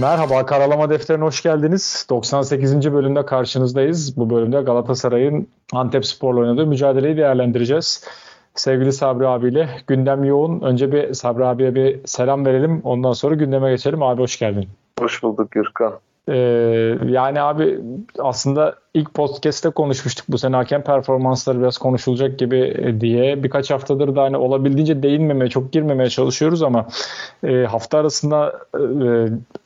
[0.00, 2.06] Merhaba, Karalama Defteri'ne hoş geldiniz.
[2.10, 2.92] 98.
[2.92, 4.16] bölümde karşınızdayız.
[4.16, 8.04] Bu bölümde Galatasaray'ın Antep Spor'la oynadığı mücadeleyi değerlendireceğiz.
[8.54, 10.60] Sevgili Sabri abiyle gündem yoğun.
[10.60, 12.80] Önce bir Sabri abiye bir selam verelim.
[12.84, 14.02] Ondan sonra gündeme geçelim.
[14.02, 14.68] Abi hoş geldin.
[15.00, 15.92] Hoş bulduk Gürkan.
[16.28, 16.34] Ee,
[17.06, 17.80] yani abi
[18.18, 23.42] aslında ilk podcast'te konuşmuştuk bu sene hakem performansları biraz konuşulacak gibi e, diye.
[23.42, 26.86] Birkaç haftadır da hani olabildiğince değinmemeye, çok girmemeye çalışıyoruz ama
[27.44, 28.80] e, hafta arasında e,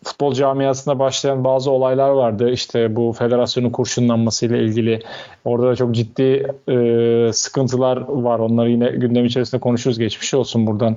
[0.05, 2.51] futbol camiasında başlayan bazı olaylar vardı.
[2.51, 5.03] İşte bu federasyonun kurşunlanmasıyla ilgili.
[5.45, 8.39] Orada da çok ciddi e, sıkıntılar var.
[8.39, 9.99] Onları yine gündem içerisinde konuşuruz.
[9.99, 10.97] Geçmiş olsun buradan.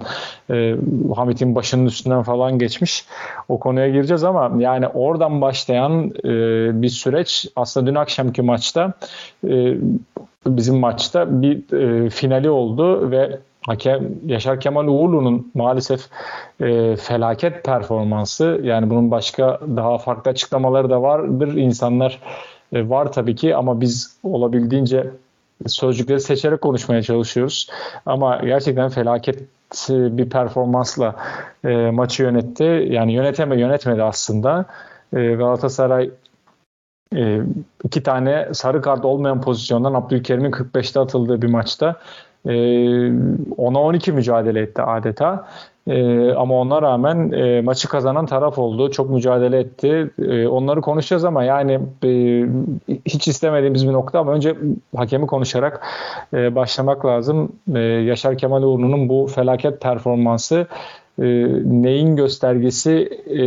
[0.50, 0.76] E,
[1.16, 3.06] Hamit'in başının üstünden falan geçmiş.
[3.50, 6.32] O konuya gireceğiz ama yani oradan başlayan e,
[6.82, 8.94] bir süreç aslında dün akşam akşamki maçta
[9.48, 9.78] e,
[10.46, 16.02] bizim maçta bir e, finali oldu ve hakem Yaşar Kemal Uğurlu'nun maalesef
[16.60, 21.56] e, felaket performansı yani bunun başka daha farklı açıklamaları da vardır.
[21.56, 22.20] İnsanlar
[22.74, 25.12] e, var tabii ki ama biz olabildiğince
[25.68, 27.68] sözcükleri seçerek konuşmaya çalışıyoruz.
[28.06, 29.44] Ama gerçekten felaket
[29.90, 31.16] bir performansla
[31.64, 32.88] e, maçı yönetti.
[32.90, 34.66] Yani yöneteme yönetmedi aslında.
[35.14, 36.10] E, Galatasaray
[37.16, 37.42] e,
[37.84, 41.96] iki tane sarı kart olmayan pozisyondan Abdülkerim'in 45'te atıldığı bir maçta
[42.46, 45.48] e, 10'a 12 mücadele etti adeta.
[45.88, 48.92] E, ama ona rağmen e, maçı kazanan taraf oldu.
[48.92, 50.10] Çok mücadele etti.
[50.20, 52.10] E, onları konuşacağız ama yani e,
[53.06, 54.56] hiç istemediğimiz bir nokta ama önce
[54.96, 55.88] hakemi konuşarak
[56.34, 57.52] e, başlamak lazım.
[57.76, 60.68] E, Yaşar Kemal Uğurlu'nun bu felaket performansı
[61.20, 61.26] e,
[61.66, 63.40] neyin göstergesi e,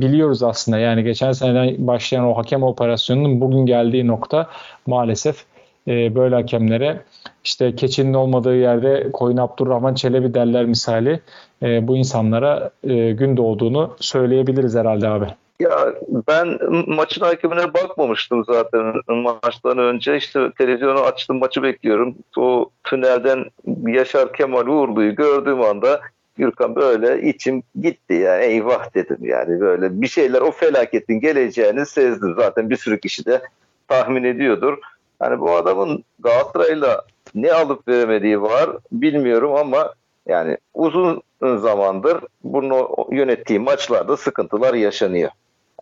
[0.00, 0.78] biliyoruz aslında.
[0.78, 4.50] Yani geçen seneden başlayan o hakem operasyonunun bugün geldiği nokta
[4.86, 5.44] maalesef
[5.88, 7.00] e, böyle hakemlere
[7.44, 11.20] işte keçinin olmadığı yerde Koyun Abdurrahman Çelebi derler misali
[11.62, 15.26] e, bu insanlara e, gün doğduğunu söyleyebiliriz herhalde abi.
[15.60, 15.94] Ya
[16.28, 20.16] ben maçın hakemine bakmamıştım zaten maçtan önce.
[20.16, 22.14] işte televizyonu açtım maçı bekliyorum.
[22.36, 23.44] O tünelden
[23.86, 26.00] Yaşar Kemal Uğurlu'yu gördüğüm anda
[26.36, 32.34] Gürkan böyle içim gitti yani eyvah dedim yani böyle bir şeyler o felaketin geleceğini sezdim
[32.34, 33.42] zaten bir sürü kişi de
[33.88, 34.78] tahmin ediyordur.
[35.18, 37.02] Hani bu adamın Galatasaray'la
[37.34, 39.92] ne alıp veremediği var bilmiyorum ama
[40.26, 45.30] yani uzun zamandır bunu yönettiği maçlarda sıkıntılar yaşanıyor.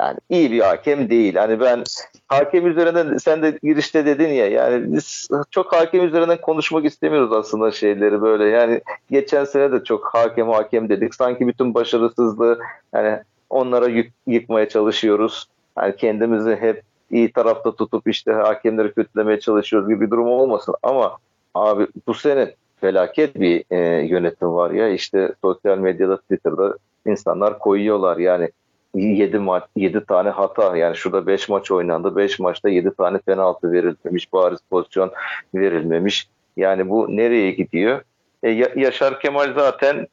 [0.01, 1.35] Yani iyi bir hakem değil.
[1.35, 1.85] Hani ben
[2.29, 7.71] hakem üzerinden sen de girişte dedin ya yani biz çok hakem üzerinden konuşmak istemiyoruz aslında
[7.71, 8.45] şeyleri böyle.
[8.45, 11.15] Yani geçen sene de çok hakem hakem dedik.
[11.15, 12.59] Sanki bütün başarısızlığı
[12.95, 13.19] yani
[13.51, 15.47] onlara yık, yıkmaya çalışıyoruz.
[15.79, 20.75] Yani kendimizi hep iyi tarafta tutup işte hakemleri kötülemeye çalışıyoruz gibi bir durum olmasın.
[20.83, 21.17] Ama
[21.55, 28.17] abi bu sene felaket bir e, yönetim var ya işte sosyal medyada Twitter'da insanlar koyuyorlar
[28.17, 28.51] yani
[28.95, 30.77] 7 maç 7 tane hata.
[30.77, 32.17] Yani şurada 5 maç oynandı.
[32.17, 34.33] 5 maçta 7 tane penaltı verilmemiş.
[34.33, 35.13] Bariz pozisyon
[35.55, 36.29] verilmemiş.
[36.57, 38.03] Yani bu nereye gidiyor?
[38.43, 40.07] E, Yaşar Kemal zaten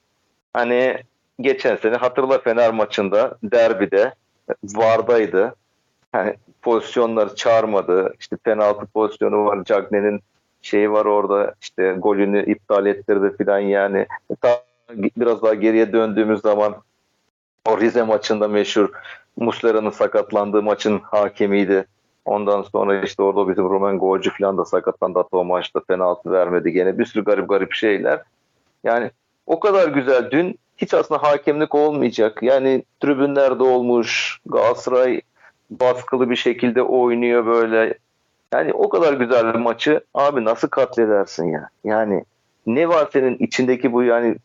[0.54, 0.98] hani
[1.40, 4.14] geçen sene hatırla Fener maçında derbide
[4.64, 5.56] vardaydı.
[6.12, 8.14] Hani pozisyonları çağırmadı.
[8.20, 9.64] İşte penaltı pozisyonu var.
[9.64, 10.22] Cagney'in
[10.62, 11.54] şeyi var orada.
[11.62, 14.06] İşte golünü iptal ettirdi filan yani.
[14.90, 16.76] Biraz daha geriye döndüğümüz zaman
[17.66, 18.90] o Rize maçında meşhur
[19.38, 21.86] Muslera'nın sakatlandığı maçın hakemiydi.
[22.26, 25.20] Ondan sonra işte orada bizim Roman golcü falan da sakatlandı.
[25.20, 26.72] Hatta o maçta penaltı vermedi.
[26.72, 28.22] Gene bir sürü garip garip şeyler.
[28.84, 29.12] Yani
[29.46, 30.32] o kadar güzel.
[30.32, 32.44] Dün hiç aslında hakemlik olmayacak.
[32.44, 34.40] Yani tribünlerde olmuş.
[34.46, 35.22] Galatasaray
[35.70, 37.94] baskılı bir şekilde oynuyor böyle.
[38.54, 41.70] Yani o kadar güzel bir maçı abi nasıl katledersin ya?
[41.84, 42.24] Yani
[42.66, 44.36] ne var senin içindeki bu yani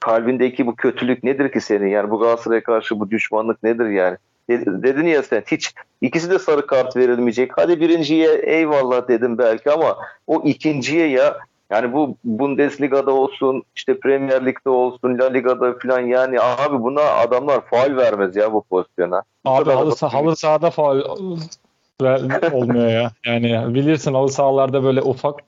[0.00, 1.86] kalbindeki bu kötülük nedir ki senin?
[1.86, 4.16] Yani bu Galatasaray'a karşı bu düşmanlık nedir yani?
[4.50, 7.50] Dedin ya sen hiç ikisi de sarı kart verilmeyecek.
[7.56, 9.96] Hadi birinciye eyvallah dedim belki ama
[10.26, 11.36] o ikinciye ya
[11.70, 17.60] yani bu Bundesliga'da olsun, işte Premier Lig'de olsun, La Liga'da falan yani abi buna adamlar
[17.60, 19.22] faal vermez ya bu pozisyona.
[19.44, 21.00] Abi halı, sah halı sahada faal
[22.52, 23.10] olmuyor ya.
[23.26, 25.40] Yani bilirsin halı sahalarda böyle ufak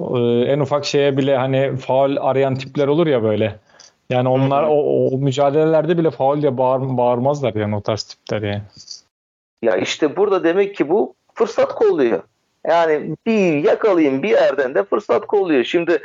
[0.00, 3.58] e, en ufak şeye bile hani faal arayan tipler olur ya böyle.
[4.10, 8.62] Yani onlar o, o mücadelelerde bile faul diye bağır, bağırmazlar yani o tarz tipler yani.
[9.62, 12.22] Ya işte burada demek ki bu fırsat kolluyor.
[12.66, 15.64] Yani bir yakalayayım bir yerden de fırsat kolluyor.
[15.64, 16.02] Şimdi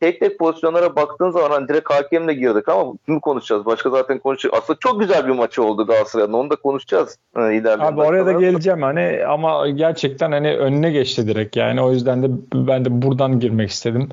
[0.00, 3.66] tek tek pozisyonlara baktığın zaman hani direkt hakemle girdik ama kimi konuşacağız?
[3.66, 4.54] Başka zaten konuşacağız.
[4.62, 6.32] Aslında çok güzel bir maçı oldu Galatasaray'ın.
[6.32, 7.18] Onu da konuşacağız.
[7.36, 11.56] E, ilerleyen Abi oraya da geleceğim hani ama gerçekten hani önüne geçti direkt.
[11.56, 14.08] Yani o yüzden de ben de buradan girmek istedim.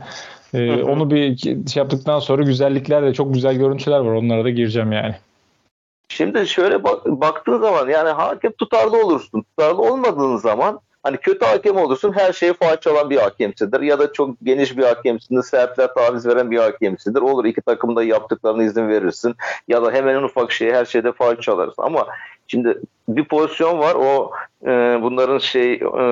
[0.54, 4.14] Ee, onu bir şey yaptıktan sonra güzellikler de çok güzel görüntüler var.
[4.14, 5.16] Onlara da gireceğim yani.
[6.10, 9.42] Şimdi şöyle bak, baktığın zaman yani hakem tutarlı olursun.
[9.42, 14.14] Tutarlı olmadığın zaman hani kötü hakem olursun her şeye faal çalan bir hakemsidir ya da
[14.14, 17.22] çok geniş bir hakemsindir, sertler taviz veren bir hakemsidir.
[17.22, 19.36] Olur iki takım da yaptıklarına izin verirsin
[19.68, 22.08] ya da hemen en ufak şeye her şeyde faal çalarsın ama
[22.52, 22.78] şimdi
[23.08, 24.32] bir pozisyon var o
[24.66, 24.70] e,
[25.02, 26.04] bunların şey e,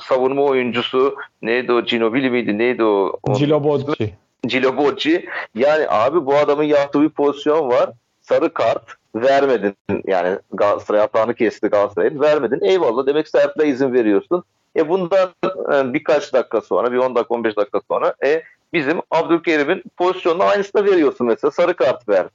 [0.00, 3.12] savunma oyuncusu neydi o Ginobili miydi neydi o?
[3.38, 4.14] Gilo Bocci.
[4.42, 5.26] Gilo Bocci.
[5.54, 7.90] Yani abi bu adamın yaptığı bir pozisyon var.
[8.20, 8.82] Sarı kart
[9.14, 14.44] vermedin yani Galatasaray hatanı kesti Galatasaray'ın vermedin eyvallah demek sertle izin veriyorsun.
[14.76, 18.42] E bundan e, birkaç dakika sonra bir 10 dakika 15 dakika sonra e
[18.72, 22.26] bizim Abdülkerim'in pozisyonunu aynısını veriyorsun mesela sarı kart ver.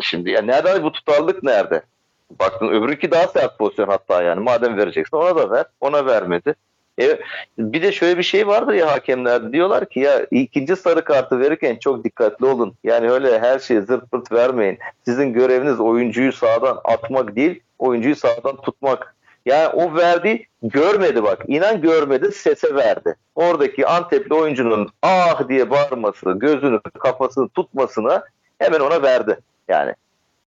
[0.00, 1.82] Şimdi ya nerede bu tutarlılık nerede?
[2.30, 6.54] Baktın öbürünki daha sert pozisyon hatta yani madem vereceksin ona da ver ona vermedi.
[7.00, 7.20] E,
[7.58, 11.76] bir de şöyle bir şey vardır ya hakemler diyorlar ki ya ikinci sarı kartı verirken
[11.76, 12.74] çok dikkatli olun.
[12.84, 14.78] Yani öyle her şeyi zırt pırt vermeyin.
[15.04, 19.16] Sizin göreviniz oyuncuyu sağdan atmak değil, oyuncuyu sağdan tutmak.
[19.46, 21.44] Yani o verdi görmedi bak.
[21.48, 23.14] İnan görmedi sese verdi.
[23.34, 28.24] Oradaki Antepli oyuncunun ah diye bağırması, gözünü kafasını tutmasına
[28.58, 29.38] hemen ona verdi.
[29.68, 29.94] Yani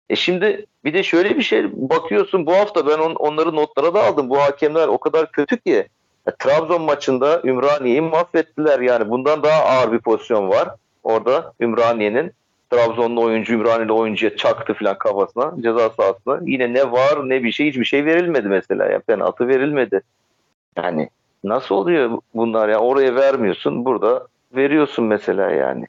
[0.09, 4.03] e şimdi bir de şöyle bir şey bakıyorsun bu hafta ben on, onları notlara da
[4.03, 4.29] aldım.
[4.29, 5.87] Bu hakemler o kadar kötü ki
[6.27, 9.09] e, Trabzon maçında Ümraniye'yi mahvettiler yani.
[9.09, 10.69] Bundan daha ağır bir pozisyon var.
[11.03, 12.31] Orada Ümraniye'nin
[12.69, 16.39] Trabzonlu oyuncu Ümraniyeli oyuncuya çaktı falan kafasına ceza sahasına.
[16.41, 18.85] Yine ne var ne bir şey hiçbir şey verilmedi mesela.
[18.85, 20.01] Yani penaltı verilmedi.
[20.77, 21.09] Yani
[21.43, 22.79] nasıl oluyor bunlar ya?
[22.79, 25.85] Oraya vermiyorsun burada veriyorsun mesela yani.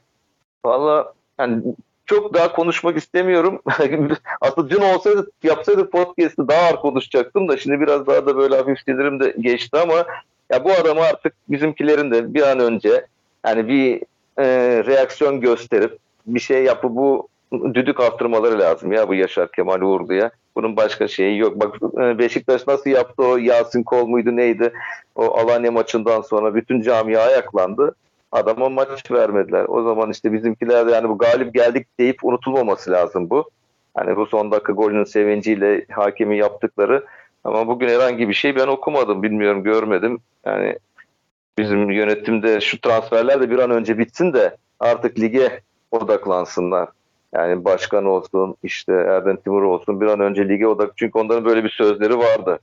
[0.65, 1.63] Valla yani
[2.11, 3.61] çok daha konuşmak istemiyorum.
[4.41, 8.79] Aslında dün olsaydı yapsaydı podcast'ı daha ağır konuşacaktım da şimdi biraz daha da böyle hafif
[8.79, 10.05] sinirim de geçti ama
[10.51, 13.05] ya bu adamı artık bizimkilerin de bir an önce
[13.45, 14.01] yani bir
[14.37, 14.45] e,
[14.85, 15.97] reaksiyon gösterip
[16.27, 17.27] bir şey yapıp bu
[17.73, 20.31] düdük attırmaları lazım ya bu Yaşar Kemal Uğurlu'ya.
[20.55, 21.59] Bunun başka şeyi yok.
[21.59, 24.73] Bak e, Beşiktaş nasıl yaptı o Yasin Kol muydu neydi?
[25.15, 27.95] O Alanya maçından sonra bütün camia ayaklandı.
[28.31, 29.65] Adama maç vermediler.
[29.67, 33.49] O zaman işte bizimkiler yani bu galip geldik deyip unutulmaması lazım bu.
[33.93, 37.05] Hani bu son dakika golünün sevinciyle hakemi yaptıkları
[37.43, 39.23] ama bugün herhangi bir şey ben okumadım.
[39.23, 40.19] Bilmiyorum görmedim.
[40.45, 40.77] Yani
[41.57, 45.61] bizim yönetimde şu transferler de bir an önce bitsin de artık lige
[45.91, 46.89] odaklansınlar.
[47.33, 50.93] Yani başkan olsun, işte Erdem Timur olsun bir an önce lige odak.
[50.95, 52.59] Çünkü onların böyle bir sözleri vardı.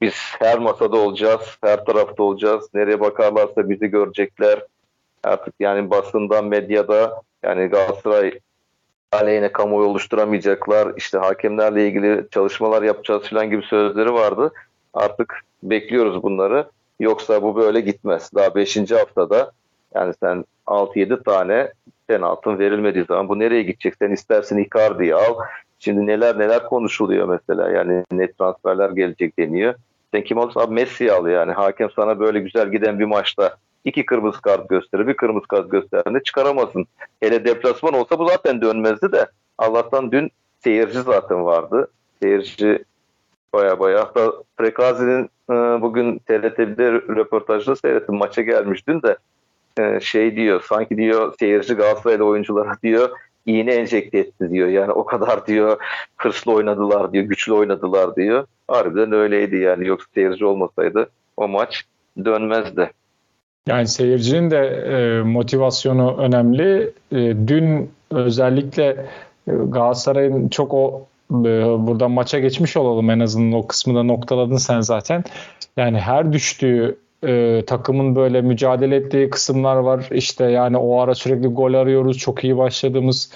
[0.00, 2.68] Biz her masada olacağız, her tarafta olacağız.
[2.74, 4.62] Nereye bakarlarsa bizi görecekler.
[5.24, 8.38] Artık yani basında, medyada yani Galatasaray
[9.12, 10.92] aleyhine kamuoyu oluşturamayacaklar.
[10.96, 14.52] İşte hakemlerle ilgili çalışmalar yapacağız falan gibi sözleri vardı.
[14.94, 16.66] Artık bekliyoruz bunları.
[17.00, 18.30] Yoksa bu böyle gitmez.
[18.34, 18.90] Daha 5.
[18.90, 19.52] haftada
[19.94, 21.72] yani sen 6-7 tane
[22.06, 23.94] penaltın verilmediği zaman bu nereye gidecek?
[23.98, 25.34] Sen istersin Icardi'yi al.
[25.78, 27.70] Şimdi neler neler konuşuluyor mesela.
[27.70, 29.74] Yani ne transferler gelecek deniyor.
[30.14, 31.52] Sen kim olursa abi Messi'yi al yani.
[31.52, 36.22] Hakem sana böyle güzel giden bir maçta iki kırmızı kart gösterir, bir kırmızı kart gösterdiğinde
[36.22, 36.86] çıkaramazsın.
[37.20, 39.26] Hele deplasman olsa bu zaten dönmezdi de
[39.58, 41.88] Allah'tan dün seyirci zaten vardı.
[42.22, 42.84] Seyirci
[43.54, 49.16] baya baya hatta Prekazi'nin e, bugün TRT'de röportajda seyrettim maça gelmiş dün de
[49.78, 53.10] e, şey diyor sanki diyor seyirci Galatasaraylı oyunculara diyor
[53.46, 54.68] iğne enjekte etti diyor.
[54.68, 55.76] Yani o kadar diyor
[56.16, 58.46] hırslı oynadılar diyor, güçlü oynadılar diyor.
[58.68, 59.88] Harbiden öyleydi yani.
[59.88, 61.84] Yoksa seyirci olmasaydı o maç
[62.24, 62.90] dönmezdi.
[63.68, 66.92] Yani seyircinin de e, motivasyonu önemli.
[67.12, 67.16] E,
[67.48, 68.84] dün özellikle
[69.48, 71.34] e, Galatasaray'ın çok o e,
[71.86, 75.24] buradan maça geçmiş olalım en azından o kısmı da noktaladın sen zaten.
[75.76, 80.08] Yani her düştüğü e, takımın böyle mücadele ettiği kısımlar var.
[80.10, 82.18] İşte yani o ara sürekli gol arıyoruz.
[82.18, 83.30] Çok iyi başladığımız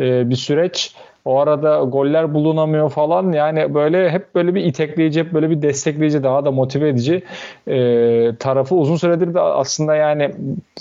[0.00, 0.94] e, bir süreç.
[1.24, 3.32] O arada goller bulunamıyor falan.
[3.32, 7.22] Yani böyle hep böyle bir itekleyici, hep böyle bir destekleyici, daha da motive edici
[7.68, 10.34] e, tarafı uzun süredir de aslında yani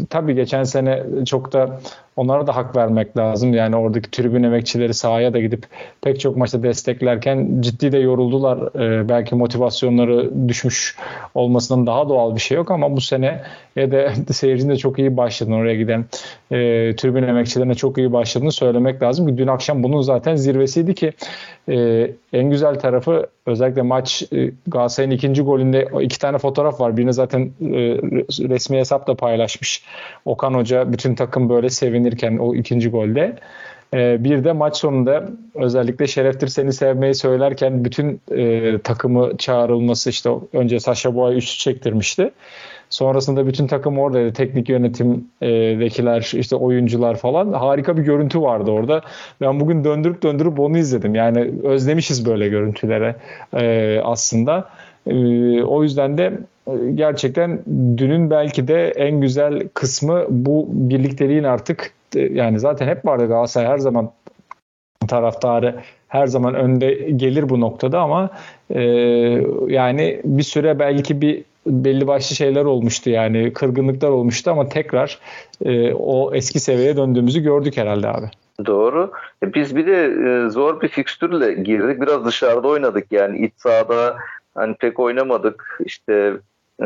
[0.10, 1.80] tabii geçen sene çok da
[2.20, 3.54] onlara da hak vermek lazım.
[3.54, 5.66] Yani oradaki tribün emekçileri sahaya da gidip
[6.02, 8.58] pek çok maçta desteklerken ciddi de yoruldular.
[8.76, 10.96] Ee, belki motivasyonları düşmüş
[11.36, 13.42] olmasının daha doğal bir şey yok ama bu sene
[13.76, 16.06] ya da seyircinin de çok iyi başladığını oraya giden
[16.52, 16.56] e,
[16.96, 19.38] tribün emekçilerine çok iyi başladığını söylemek lazım.
[19.38, 21.14] Dün akşam bunun zaten zirvesiydi ki
[21.70, 26.98] e, en güzel tarafı özellikle maç e, Galatasaray'ın ikinci golünde iki tane fotoğraf var.
[26.98, 27.78] Birini zaten e,
[28.50, 29.84] resmi hesapla paylaşmış.
[30.26, 33.36] Okan Hoca bütün takım böyle sevinirken o ikinci golde.
[33.94, 38.22] E, bir de maç sonunda özellikle Şereftir seni sevmeyi söylerken bütün
[38.84, 42.32] takımı çağrılması işte önce Saşa Boğa'yı üçlü çektirmişti.
[42.90, 44.34] Sonrasında bütün takım oradaydı.
[44.34, 47.54] Teknik yönetimdekiler, işte oyuncular falan.
[47.54, 49.02] Harika bir görüntü vardı orada.
[49.42, 51.16] Ben bugün döndürüp döndürüp onu izledim.
[51.16, 53.16] Yani özlemişiz böyle görüntülere
[53.54, 54.70] e, aslında.
[55.08, 55.14] E,
[55.64, 56.34] o yüzden de
[56.68, 57.60] e, gerçekten
[57.98, 63.78] dünün belki de en güzel kısmı bu birlikteliğin artık yani zaten hep vardı Galatasaray her
[63.78, 64.12] zaman
[65.08, 65.76] taraftarı
[66.08, 68.30] her zaman önde gelir bu noktada ama
[68.70, 68.82] e,
[69.68, 75.20] yani bir süre belki bir belli başlı şeyler olmuştu yani kırgınlıklar olmuştu ama tekrar
[75.66, 78.26] e, o eski seviyeye döndüğümüzü gördük herhalde abi.
[78.66, 79.12] Doğru.
[79.44, 82.02] E, biz bir de e, zor bir fikstürle girdik.
[82.02, 84.18] Biraz dışarıda oynadık yani iç sahada
[84.56, 85.80] hani pek oynamadık.
[85.86, 86.14] İşte
[86.82, 86.86] e,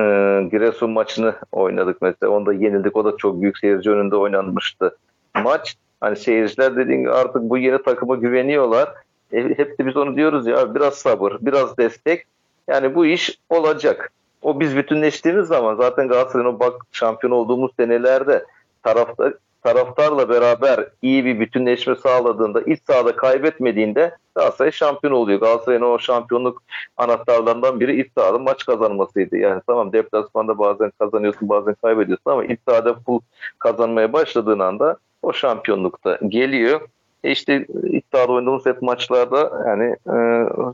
[0.51, 2.31] Giresun maçını oynadık mesela.
[2.31, 2.97] Onda yenildik.
[2.97, 4.97] O da çok büyük seyirci önünde oynanmıştı.
[5.43, 8.89] Maç hani seyirciler dediğin artık bu yeni takıma güveniyorlar.
[9.33, 12.25] E, hep de biz onu diyoruz ya biraz sabır, biraz destek.
[12.67, 14.11] Yani bu iş olacak
[14.43, 18.45] o biz bütünleştiğimiz zaman zaten Galatasaray'ın o bak şampiyon olduğumuz senelerde
[18.83, 19.33] taraftar
[19.63, 25.39] taraftarla beraber iyi bir bütünleşme sağladığında iç sahada kaybetmediğinde Galatasaray şampiyon oluyor.
[25.39, 26.63] Galatasaray'ın o şampiyonluk
[26.97, 29.38] anahtarlarından biri iç sahada maç kazanmasıydı.
[29.38, 33.19] Yani tamam deplasmanda bazen kazanıyorsun bazen kaybediyorsun ama iç sahada full
[33.59, 36.81] kazanmaya başladığın anda o şampiyonlukta geliyor.
[37.23, 40.15] E işte iç oynadığımız hep maçlarda yani e,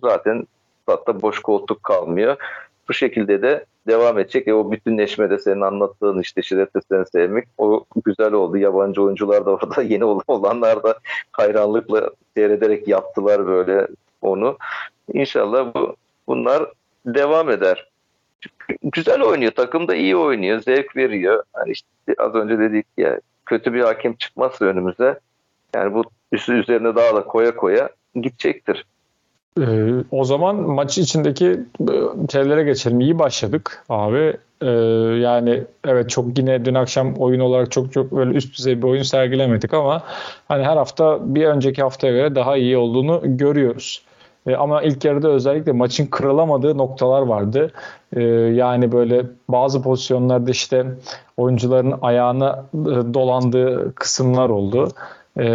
[0.01, 0.43] zaten
[0.87, 2.37] hatta boş koltuk kalmıyor
[2.89, 4.47] bu şekilde de devam edecek.
[4.47, 8.57] E, o bütünleşmede senin anlattığın işte şiddetle seni sevmek o güzel oldu.
[8.57, 10.99] Yabancı oyuncular da orada yeni olanlar da
[11.31, 13.87] hayranlıkla seyrederek yaptılar böyle
[14.21, 14.57] onu.
[15.13, 15.95] İnşallah bu
[16.27, 16.65] bunlar
[17.05, 17.89] devam eder.
[18.83, 19.51] Güzel oynuyor.
[19.51, 20.59] Takım da iyi oynuyor.
[20.59, 21.43] Zevk veriyor.
[21.53, 25.19] Hani işte az önce dedik ya kötü bir hakem çıkmazsa önümüze
[25.75, 28.85] yani bu üstü üzerine daha da koya koya gidecektir.
[29.59, 31.59] Ee, o zaman maç içindeki
[32.31, 32.99] şeylere geçelim.
[32.99, 34.33] İyi başladık abi.
[34.61, 34.67] Ee,
[35.19, 39.03] yani evet çok yine dün akşam oyun olarak çok çok böyle üst düzey bir oyun
[39.03, 40.03] sergilemedik ama
[40.47, 44.03] hani her hafta bir önceki haftaya göre daha iyi olduğunu görüyoruz.
[44.47, 47.71] E, ama ilk yarıda özellikle maçın kırılamadığı noktalar vardı.
[48.15, 50.85] E, yani böyle bazı pozisyonlarda işte
[51.37, 54.89] oyuncuların ayağına e, dolandığı kısımlar oldu.
[55.37, 55.45] E,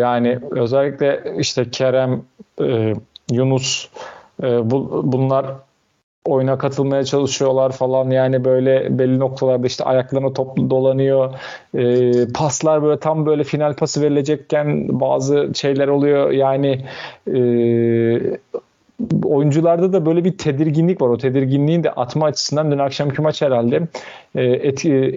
[0.00, 2.22] yani özellikle işte Kerem
[2.60, 2.94] e,
[3.32, 3.88] Yunus
[4.42, 5.46] e, bu, bunlar
[6.24, 11.34] oyuna katılmaya çalışıyorlar falan yani böyle belli noktalarda işte ayaklarına top dolanıyor
[11.74, 16.84] e, paslar böyle tam böyle final pası verilecekken bazı şeyler oluyor yani
[17.34, 17.36] e,
[19.24, 21.08] oyuncularda da böyle bir tedirginlik var.
[21.08, 23.88] O tedirginliğin de atma açısından dün akşamki maç herhalde
[24.34, 24.42] e,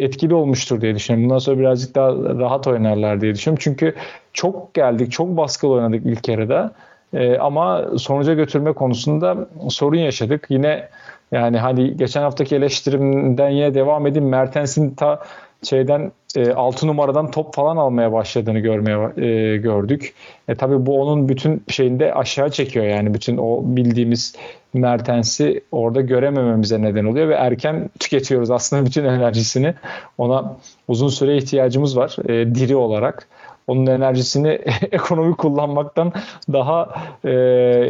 [0.05, 1.29] etkili olmuştur diye düşünüyorum.
[1.29, 3.61] Bundan sonra birazcık daha rahat oynarlar diye düşünüyorum.
[3.63, 3.95] Çünkü
[4.33, 6.71] çok geldik, çok baskılı oynadık ilk yarıda.
[7.13, 10.45] E, ama sonuca götürme konusunda sorun yaşadık.
[10.49, 10.89] Yine
[11.31, 14.29] yani hani geçen haftaki eleştirimden yine devam edeyim.
[14.29, 15.19] Mertens'in ta
[15.63, 20.13] şeyden e, 6 numaradan top falan almaya başladığını görmeye e, gördük.
[20.47, 24.35] E tabii bu onun bütün şeyinde aşağı çekiyor yani bütün o bildiğimiz
[24.73, 29.73] Mertens'i orada göremememize neden oluyor ve erken tüketiyoruz aslında bütün enerjisini.
[30.17, 33.27] Ona uzun süre ihtiyacımız var e, diri olarak
[33.69, 34.47] onun enerjisini
[34.91, 36.13] ekonomik kullanmaktan
[36.53, 36.89] daha
[37.23, 37.31] e,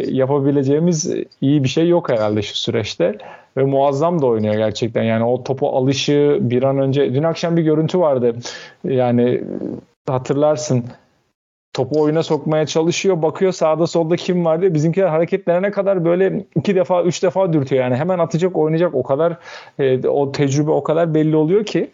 [0.08, 3.18] yapabileceğimiz iyi bir şey yok herhalde şu süreçte.
[3.58, 5.04] Ve muazzam da oynuyor gerçekten.
[5.04, 8.36] Yani o topu alışı bir an önce dün akşam bir görüntü vardı.
[8.84, 9.44] Yani
[10.08, 10.86] hatırlarsın
[11.80, 13.22] topu oyuna sokmaya çalışıyor.
[13.22, 14.74] Bakıyor sağda solda kim var diye.
[14.74, 17.84] Bizimkiler hareketlerine kadar böyle iki defa, üç defa dürtüyor.
[17.84, 18.96] Yani hemen atacak, oynayacak.
[18.96, 19.38] O kadar
[19.80, 21.90] e, o tecrübe o kadar belli oluyor ki.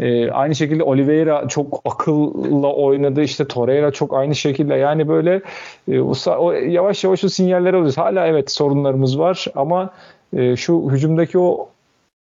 [0.00, 3.22] E, aynı şekilde Oliveira çok akılla oynadı.
[3.22, 4.74] İşte Torreira çok aynı şekilde.
[4.74, 5.42] Yani böyle
[5.88, 7.98] e, o, o, yavaş yavaş o sinyaller alıyoruz.
[7.98, 9.90] Hala evet sorunlarımız var ama
[10.36, 11.68] e, şu hücumdaki o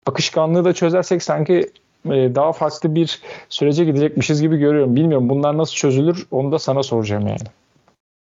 [0.06, 1.70] akışkanlığı da çözersek sanki
[2.06, 4.96] e, daha farklı bir sürece gidecekmişiz gibi görüyorum.
[4.96, 7.48] Bilmiyorum bunlar nasıl çözülür onu da sana soracağım yani.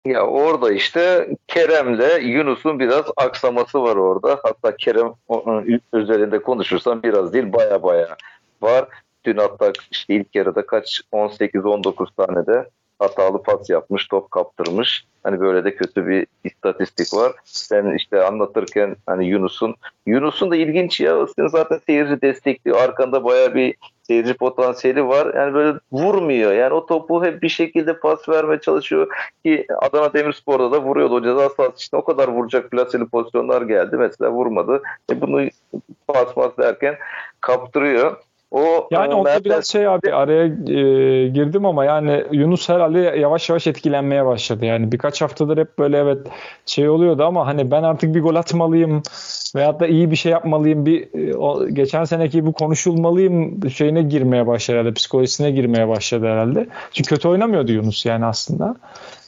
[0.07, 4.41] Ya orada işte Kerem'le Yunus'un biraz aksaması var orada.
[4.43, 5.13] Hatta Kerem
[5.93, 8.17] üzerinde konuşursam biraz değil baya baya
[8.63, 8.89] var.
[9.25, 12.69] Dün hatta işte ilk yarıda kaç 18-19 tane de
[13.03, 15.05] hatalı pas yapmış, top kaptırmış.
[15.23, 17.33] Hani böyle de kötü bir istatistik var.
[17.45, 19.75] Sen işte anlatırken hani Yunus'un
[20.07, 21.27] Yunus'un da ilginç ya.
[21.37, 22.79] Sen zaten seyirci destekliyor.
[22.79, 25.35] Arkanda baya bir seyirci potansiyeli var.
[25.35, 26.53] Yani böyle vurmuyor.
[26.53, 29.07] Yani o topu hep bir şekilde pas vermeye çalışıyor
[29.45, 31.15] ki Adana Demirspor'da da vuruyordu.
[31.15, 33.97] O ceza sahası için o kadar vuracak plaseli pozisyonlar geldi.
[33.97, 34.83] Mesela vurmadı.
[35.13, 35.49] E bunu
[36.07, 36.97] pas pas derken
[37.41, 38.17] kaptırıyor.
[38.53, 39.45] O yani e, onda Mertens...
[39.45, 44.65] biraz şey abi araya e, girdim ama yani Yunus herhalde yavaş yavaş etkilenmeye başladı.
[44.65, 46.19] Yani birkaç haftadır hep böyle evet
[46.67, 49.03] şey oluyordu ama hani ben artık bir gol atmalıyım
[49.57, 50.87] veyahut da iyi bir şey yapmalıyım.
[50.87, 54.93] Bir e, o, geçen seneki bu konuşulmalıyım şeyine girmeye başladı herhalde.
[54.95, 56.67] Psikolojisine girmeye başladı herhalde.
[56.93, 58.77] Çünkü kötü oynamıyordu Yunus yani aslında.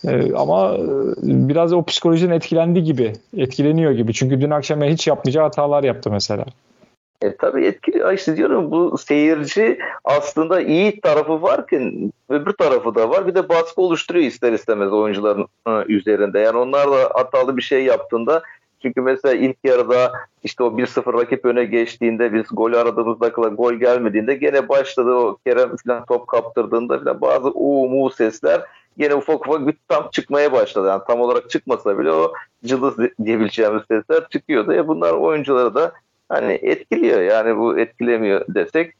[0.09, 0.79] Ee, ama e,
[1.23, 4.13] biraz o psikolojiden etkilendi gibi, etkileniyor gibi.
[4.13, 6.45] Çünkü dün akşam hiç yapmayacağı hatalar yaptı mesela.
[7.25, 8.15] E, tabii etkili.
[8.15, 13.27] İşte diyorum bu seyirci aslında iyi tarafı varken öbür tarafı da var.
[13.27, 16.39] Bir de baskı oluşturuyor ister istemez oyuncuların e, üzerinde.
[16.39, 18.43] Yani onlar da hatalı bir şey yaptığında
[18.83, 20.13] çünkü mesela ilk yarıda
[20.43, 25.77] işte o 1-0 rakip öne geçtiğinde biz gol aradığımızda gol gelmediğinde gene başladı o Kerem
[25.77, 28.63] falan top kaptırdığında falan bazı u mu sesler
[28.99, 30.89] gene ufak ufak bir tam çıkmaya başladı.
[30.89, 32.33] Yani tam olarak çıkmasa bile o
[32.65, 34.73] cılız diyebileceğimiz sesler çıkıyordu.
[34.73, 35.93] Ya bunlar oyuncuları da
[36.29, 38.95] hani etkiliyor yani bu etkilemiyor desek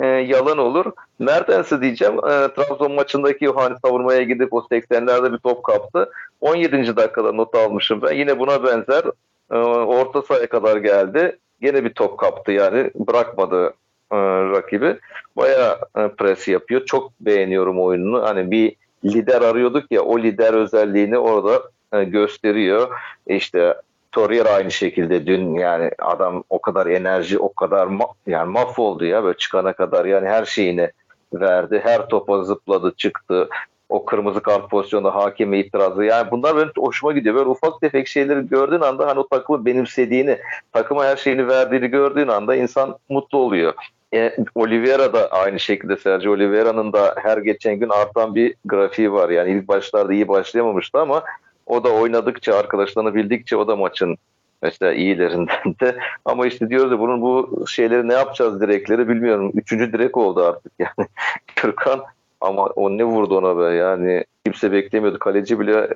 [0.00, 0.92] e, yalan olur.
[1.18, 6.10] Mertens'i diyeceğim e, Trabzon maçındaki hani savurmaya gidip o 80'lerde bir top kaptı.
[6.40, 6.96] 17.
[6.96, 8.12] dakikada not almışım ben.
[8.12, 9.04] Yine buna benzer
[9.50, 11.38] e, orta sahaya kadar geldi.
[11.62, 13.74] Yine bir top kaptı yani bırakmadı
[14.12, 14.16] e,
[14.50, 14.96] rakibi.
[15.36, 16.84] Baya e, pres yapıyor.
[16.84, 18.22] Çok beğeniyorum oyununu.
[18.22, 22.90] Hani bir lider arıyorduk ya o lider özelliğini orada e, gösteriyor.
[23.26, 23.74] İşte
[24.16, 29.24] Torreira aynı şekilde dün yani adam o kadar enerji o kadar ma- yani mahvoldu ya
[29.24, 30.90] böyle çıkana kadar yani her şeyini
[31.32, 31.80] verdi.
[31.84, 33.48] Her topa zıpladı çıktı.
[33.88, 36.04] O kırmızı kart pozisyonda hakeme itirazı.
[36.04, 37.34] Yani bunlar benim hoşuma gidiyor.
[37.34, 40.38] Böyle ufak tefek şeyleri gördüğün anda hani o takımı benimsediğini,
[40.72, 43.74] takıma her şeyini verdiğini gördüğün anda insan mutlu oluyor.
[44.14, 49.30] E, Oliveira da aynı şekilde Sergio Oliveira'nın da her geçen gün artan bir grafiği var.
[49.30, 51.22] Yani ilk başlarda iyi başlayamamıştı ama
[51.66, 54.16] o da oynadıkça, arkadaşlarını bildikçe o da maçın
[54.62, 55.96] mesela iyilerinden de.
[56.24, 59.52] Ama işte diyoruz ya bunun bu şeyleri ne yapacağız direkleri bilmiyorum.
[59.54, 61.08] Üçüncü direk oldu artık yani.
[61.56, 62.04] Kürkan
[62.40, 65.18] ama o ne vurdu ona be yani kimse beklemiyordu.
[65.18, 65.88] Kaleci bile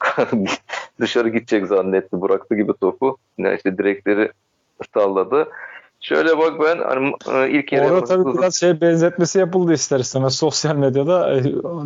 [1.00, 2.22] dışarı gidecek zannetti.
[2.22, 3.16] Bıraktı gibi topu.
[3.38, 4.32] Ne işte direkleri
[4.94, 5.48] salladı.
[6.04, 10.34] Şöyle bak ben hani e, ilk yere Orada tabii biraz şey benzetmesi yapıldı ister istemez
[10.36, 11.34] sosyal medyada.
[11.34, 11.42] E,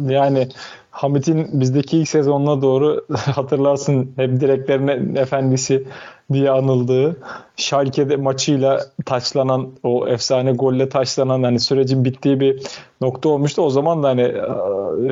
[0.09, 0.49] yani
[0.91, 5.85] Hamit'in bizdeki ilk sezonuna doğru hatırlarsın hep direklerin efendisi
[6.33, 7.17] diye anıldığı
[7.57, 12.63] Schalke'de maçıyla taçlanan o efsane golle taçlanan hani sürecin bittiği bir
[13.01, 13.63] nokta olmuştu.
[13.63, 14.23] O zaman da hani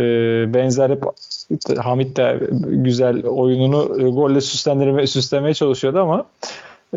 [0.00, 1.04] e, benzer hep
[1.78, 6.24] Hamit de güzel oyununu golle süslendirmeye süslemeye çalışıyordu ama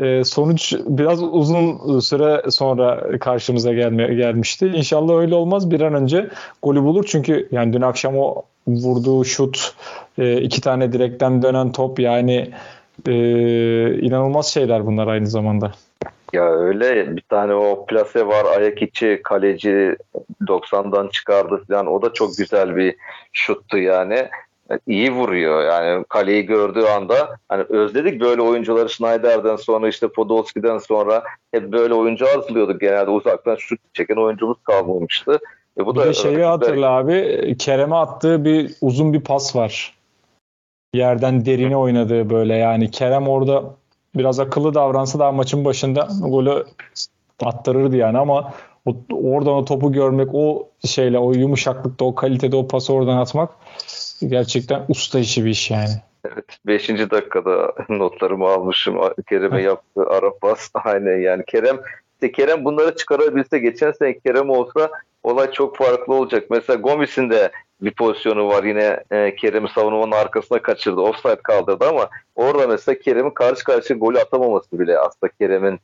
[0.01, 4.71] e, sonuç biraz uzun süre sonra karşımıza gelme, gelmişti.
[4.75, 5.71] İnşallah öyle olmaz.
[5.71, 6.29] Bir an önce
[6.61, 7.05] golü bulur.
[7.07, 9.75] Çünkü yani dün akşam o vurduğu şut,
[10.17, 12.51] e, iki tane direkten dönen top yani
[13.07, 13.13] e,
[14.01, 15.71] inanılmaz şeyler bunlar aynı zamanda.
[16.33, 19.95] Ya öyle bir tane o plase var ayak içi kaleci
[20.41, 22.95] 90'dan çıkardı falan o da çok güzel bir
[23.33, 24.27] şuttu yani
[24.87, 25.63] iyi vuruyor.
[25.63, 31.93] Yani kaleyi gördüğü anda hani özledik böyle oyuncuları Schneider'den sonra işte Podolski'den sonra hep böyle
[31.93, 32.81] oyuncu arzuluyorduk.
[32.81, 35.39] Genelde uzaktan şut çeken oyuncumuz kalmamıştı.
[35.77, 39.99] E bu bir da de şeyi hatırla abi Kerem'e attığı bir uzun bir pas var.
[40.93, 43.63] Yerden derine oynadığı böyle yani Kerem orada
[44.15, 46.65] biraz akıllı davransa daha maçın başında golü
[47.43, 48.53] attırırdı yani ama
[48.85, 53.49] o, oradan o topu görmek o şeyle o yumuşaklıkta o kalitede o pası oradan atmak
[54.27, 55.89] Gerçekten usta işi bir iş yani.
[56.25, 56.45] Evet.
[56.67, 58.99] Beşinci dakikada notlarımı almışım.
[59.29, 60.69] Kerem'e yaptığı ara pas.
[60.73, 61.79] Aynen yani Kerem
[62.13, 64.89] işte Kerem bunları çıkarabilse geçen sene Kerem olsa
[65.23, 66.43] olay çok farklı olacak.
[66.49, 67.51] Mesela Gomis'in de
[67.81, 71.01] bir pozisyonu var yine e, Kerem'i savunmanın arkasına kaçırdı.
[71.01, 75.79] Offside kaldırdı ama orada mesela Kerem'in karşı karşıya golü atamaması bile aslında Kerem'in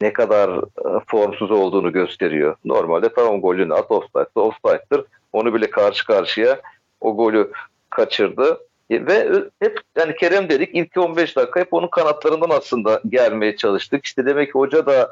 [0.00, 2.56] ne kadar e, formsuz olduğunu gösteriyor.
[2.64, 5.04] Normalde tamam golünü at offside, offside'dır.
[5.32, 6.60] Onu bile karşı karşıya
[7.00, 7.50] o golü
[7.94, 8.58] kaçırdı.
[8.90, 9.28] E, ve
[9.60, 14.04] hep yani Kerem dedik ilk 15 dakika hep onun kanatlarından aslında gelmeye çalıştık.
[14.04, 15.10] İşte demek ki hoca da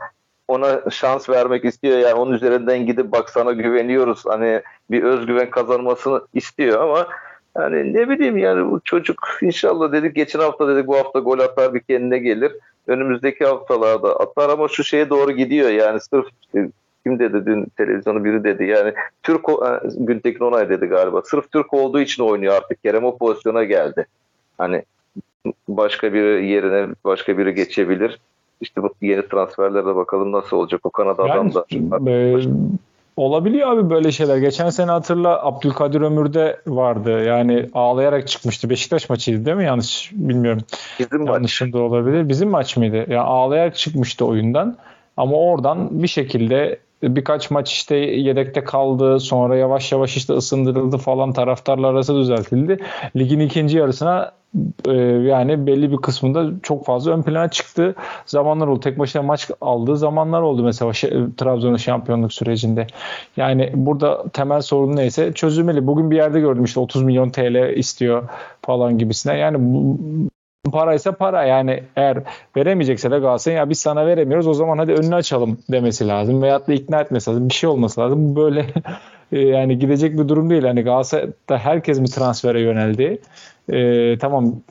[0.49, 6.21] ona şans vermek istiyor yani onun üzerinden gidip bak sana güveniyoruz hani bir özgüven kazanmasını
[6.35, 7.09] istiyor ama
[7.57, 11.75] yani ne bileyim yani bu çocuk inşallah dedik geçen hafta dedik bu hafta gol atar
[11.75, 12.53] bir kendine gelir.
[12.87, 16.27] Önümüzdeki haftalarda atar ama şu şeye doğru gidiyor yani sırf
[17.05, 21.23] kim dedi dün televizyonu biri dedi yani Türk e, Güntekin Onay dedi galiba.
[21.25, 22.83] Sırf Türk olduğu için oynuyor artık.
[22.83, 24.07] Kerem o pozisyona geldi.
[24.59, 24.83] Hani
[25.69, 28.19] başka bir yerine başka biri geçebilir.
[28.61, 32.11] İşte bu yeni transferlerde bakalım nasıl olacak o Kanada yani, adam da.
[32.11, 32.37] E,
[33.17, 34.37] olabiliyor abi böyle şeyler.
[34.37, 37.25] Geçen sene hatırla Abdülkadir Ömür'de vardı.
[37.25, 38.71] Yani ağlayarak çıkmıştı.
[38.71, 39.65] Beşiktaş maçıydı değil mi?
[39.65, 40.63] Yanlış bilmiyorum.
[40.99, 41.75] Bizim Yanlışım maç.
[41.75, 42.29] da olabilir.
[42.29, 42.97] Bizim maç mıydı?
[42.97, 44.77] Yani ağlayarak çıkmıştı oyundan.
[45.17, 49.21] Ama oradan bir şekilde birkaç maç işte yedekte kaldı.
[49.21, 52.79] Sonra yavaş yavaş işte ısındırıldı falan taraftarlar arası düzeltildi.
[53.17, 54.33] Ligin ikinci yarısına
[54.89, 57.95] e, yani belli bir kısmında çok fazla ön plana çıktı
[58.27, 58.81] zamanlar oldu.
[58.81, 60.93] Tek başına maç aldığı zamanlar oldu mesela
[61.37, 62.87] Trabzon'un şampiyonluk sürecinde.
[63.37, 65.87] Yani burada temel sorun neyse çözülmeli.
[65.87, 68.29] Bugün bir yerde gördüm işte 30 milyon TL istiyor
[68.63, 69.39] falan gibisine.
[69.39, 69.59] Yani
[70.71, 71.45] para ise para.
[71.45, 72.23] Yani eğer
[72.57, 76.43] veremeyecekse de Galatasaray ya biz sana veremiyoruz o zaman hadi önünü açalım demesi lazım.
[76.43, 77.49] Veyahut da ikna etmesi lazım.
[77.49, 78.31] Bir şey olması lazım.
[78.31, 78.67] Bu böyle
[79.33, 80.63] e, yani gidecek bir durum değil.
[80.63, 83.21] Hani Galatasaray'da herkes mi transfere yöneldi?
[83.73, 84.63] E, tamam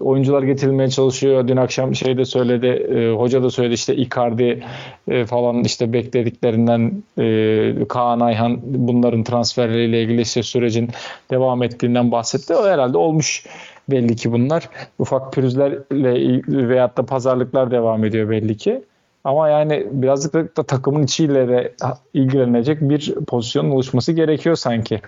[0.00, 1.48] oyuncular getirilmeye çalışıyor.
[1.48, 4.64] Dün akşam şey de söyledi, e, hoca da söyledi işte Icardi
[5.08, 10.90] e, falan işte beklediklerinden e, Kaan Ayhan bunların transferleriyle ilgili işte sürecin
[11.30, 12.54] devam ettiğinden bahsetti.
[12.54, 13.46] O herhalde olmuş
[13.90, 14.68] belli ki bunlar.
[14.98, 18.82] Ufak pürüzlerle veyahut da pazarlıklar devam ediyor belli ki.
[19.24, 21.74] Ama yani birazcık da takımın içiyle de
[22.14, 25.00] ilgilenecek bir pozisyonun oluşması gerekiyor sanki.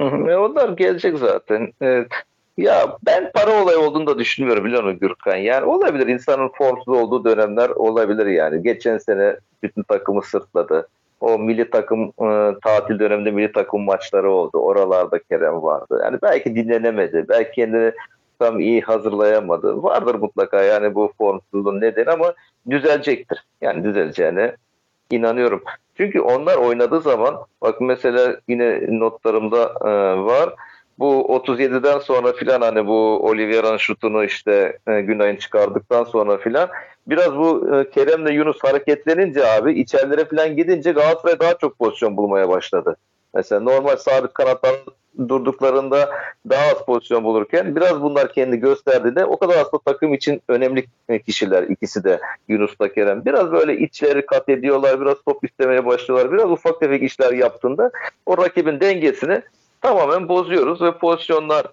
[0.00, 1.72] E onlar gelecek zaten.
[1.80, 2.06] Evet.
[2.60, 5.36] Ya ben para olayı olduğunu da düşünmüyorum biliyor musun Gürkan?
[5.36, 8.62] Yani olabilir insanın formsuz olduğu dönemler olabilir yani.
[8.62, 10.88] Geçen sene bütün takımı sırtladı.
[11.20, 14.58] O milli takım e, tatil döneminde milli takım maçları oldu.
[14.58, 16.00] Oralarda Kerem vardı.
[16.04, 17.24] Yani belki dinlenemedi.
[17.28, 17.92] Belki kendini
[18.38, 19.82] tam iyi hazırlayamadı.
[19.82, 22.34] Vardır mutlaka yani bu formsuzluğun nedeni ama
[22.70, 23.44] düzelecektir.
[23.60, 24.56] Yani düzeleceğine
[25.10, 25.62] inanıyorum.
[25.96, 29.90] Çünkü onlar oynadığı zaman bak mesela yine notlarımda e,
[30.24, 30.54] var
[31.00, 36.68] bu 37'den sonra filan hani bu Oliveira'nın şutunu işte e, Günay'ın çıkardıktan sonra filan
[37.06, 42.48] biraz bu e, Kerem'le Yunus hareketlenince abi içerilere filan gidince Galatasaray daha çok pozisyon bulmaya
[42.48, 42.96] başladı.
[43.34, 44.74] Mesela normal sabit kanatlar
[45.28, 46.10] durduklarında
[46.50, 50.86] daha az pozisyon bulurken biraz bunlar kendi gösterdi de o kadar aslında takım için önemli
[51.26, 53.24] kişiler ikisi de Yunus'la Kerem.
[53.24, 56.32] Biraz böyle içleri kat ediyorlar, biraz top istemeye başlıyorlar.
[56.32, 57.90] Biraz ufak tefek işler yaptığında
[58.26, 59.42] o rakibin dengesini
[59.80, 61.66] tamamen bozuyoruz ve pozisyonlar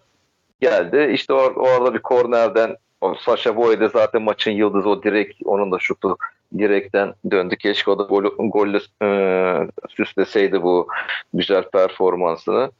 [0.61, 1.11] geldi.
[1.13, 5.79] İşte or orada bir kornerden o Sasha Boye zaten maçın yıldızı o direkt onun da
[5.79, 6.17] şutu
[6.57, 7.55] direkten döndü.
[7.57, 9.09] Keşke o da gol, golle e,
[9.89, 10.87] süsleseydi bu
[11.33, 12.71] güzel performansını.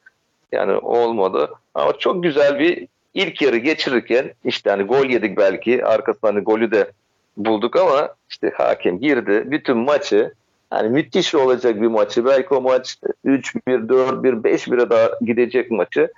[0.52, 1.50] Yani olmadı.
[1.76, 6.72] Ama çok güzel bir ilk yarı geçirirken işte hani gol yedik belki arkasından hani golü
[6.72, 6.92] de
[7.38, 9.44] bulduk ama işte hakem girdi.
[9.46, 10.34] Bütün maçı
[10.74, 12.26] yani müthiş olacak bir maçı.
[12.26, 16.12] Belki o maç 3-1, 4-1, 5-1'e daha gidecek maçı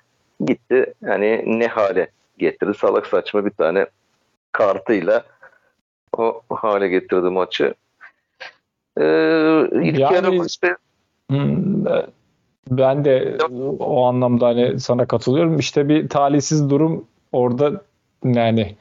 [0.45, 0.93] gitti.
[1.01, 2.07] Yani ne hale
[2.37, 2.77] getirdi.
[2.77, 3.85] Salak saçma bir tane
[4.51, 5.23] kartıyla
[6.17, 7.73] o hale getirdi maçı.
[8.97, 9.03] Ee,
[9.71, 10.31] ilk yani, yarı
[11.29, 11.85] hmm,
[12.69, 13.37] ben de
[13.79, 15.59] o anlamda hani sana katılıyorum.
[15.59, 17.81] İşte bir talihsiz durum orada
[18.23, 18.75] yani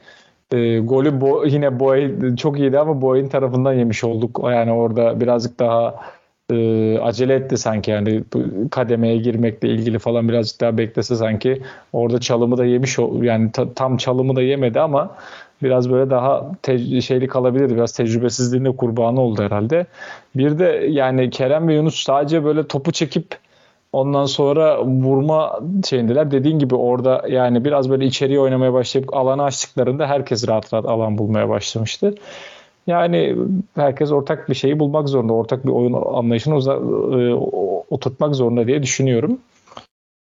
[0.51, 4.41] e, golü bo yine Boy çok iyiydi ama Boy'un tarafından yemiş olduk.
[4.43, 5.95] Yani orada birazcık daha
[6.51, 8.23] e, acele etti sanki yani
[8.71, 11.61] kademeye girmekle ilgili falan birazcık daha beklese sanki
[11.93, 15.15] orada çalımı da yemiş yani ta, tam çalımı da yemedi ama
[15.63, 16.51] biraz böyle daha
[17.01, 17.75] şeyli kalabilirdi.
[17.75, 19.85] Biraz tecrübesizliğinde kurbanı oldu herhalde.
[20.35, 23.25] Bir de yani Kerem ve Yunus sadece böyle topu çekip
[23.93, 26.31] Ondan sonra vurma şeyindeler.
[26.31, 31.17] Dediğin gibi orada yani biraz böyle içeriye oynamaya başlayıp alanı açtıklarında herkes rahat rahat alan
[31.17, 32.15] bulmaya başlamıştı.
[32.87, 33.35] Yani
[33.75, 35.33] herkes ortak bir şeyi bulmak zorunda.
[35.33, 36.79] Ortak bir oyun anlayışını uza-
[37.19, 37.33] e,
[37.89, 39.39] oturtmak zorunda diye düşünüyorum.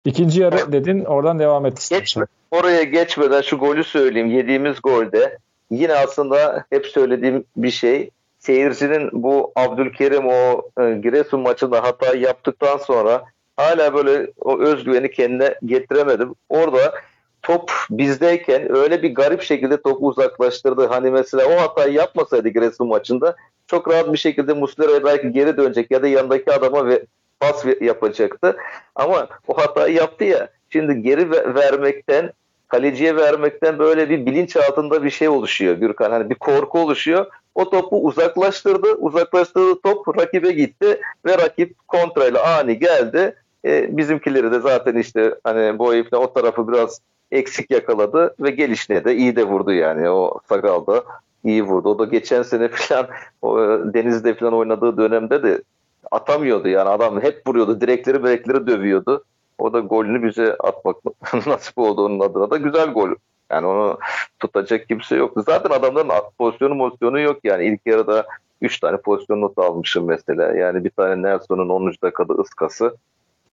[0.04, 4.30] İkinci yarı dedin oradan devam et Geçme, oraya geçmeden şu golü söyleyeyim.
[4.30, 5.38] Yediğimiz golde
[5.70, 12.76] yine aslında hep söylediğim bir şey seyircinin bu Abdülkerim o e, Giresun maçında hata yaptıktan
[12.76, 13.24] sonra
[13.56, 16.34] hala böyle o özgüveni kendine getiremedim.
[16.48, 16.94] Orada
[17.42, 20.86] top bizdeyken öyle bir garip şekilde topu uzaklaştırdı.
[20.86, 25.90] Hani mesela o hatayı yapmasaydı Giresun maçında çok rahat bir şekilde Muslera'ya belki geri dönecek
[25.90, 27.04] ya da yanındaki adama ve
[27.40, 28.56] pas yapacaktı.
[28.94, 30.48] Ama o hatayı yaptı ya.
[30.70, 32.32] Şimdi geri vermekten
[32.68, 36.10] kaleciye vermekten böyle bir bilinç altında bir şey oluşuyor Gürkan.
[36.10, 37.26] Hani bir korku oluşuyor.
[37.54, 38.94] O topu uzaklaştırdı.
[38.94, 45.78] Uzaklaştırdığı top rakibe gitti ve rakip kontrayla ani geldi e, bizimkileri de zaten işte hani
[45.78, 50.40] bu herifle o tarafı biraz eksik yakaladı ve gelişine de iyi de vurdu yani o
[50.48, 51.04] Sagal da
[51.44, 51.88] iyi vurdu.
[51.88, 53.06] O da geçen sene falan
[53.42, 53.58] o,
[53.94, 55.62] Deniz'de falan oynadığı dönemde de
[56.10, 59.24] atamıyordu yani adam hep vuruyordu direkleri direkleri dövüyordu.
[59.58, 60.96] O da golünü bize atmak
[61.46, 63.10] nasip oldu onun adına da güzel gol.
[63.50, 63.98] Yani onu
[64.38, 65.42] tutacak kimse yoktu.
[65.46, 67.64] Zaten adamların pozisyonu pozisyonu yok yani.
[67.64, 68.26] ilk yarıda
[68.62, 70.56] 3 tane pozisyon not almışım mesela.
[70.56, 71.92] Yani bir tane Nelson'un 10.
[72.02, 72.96] dakikada ıskası.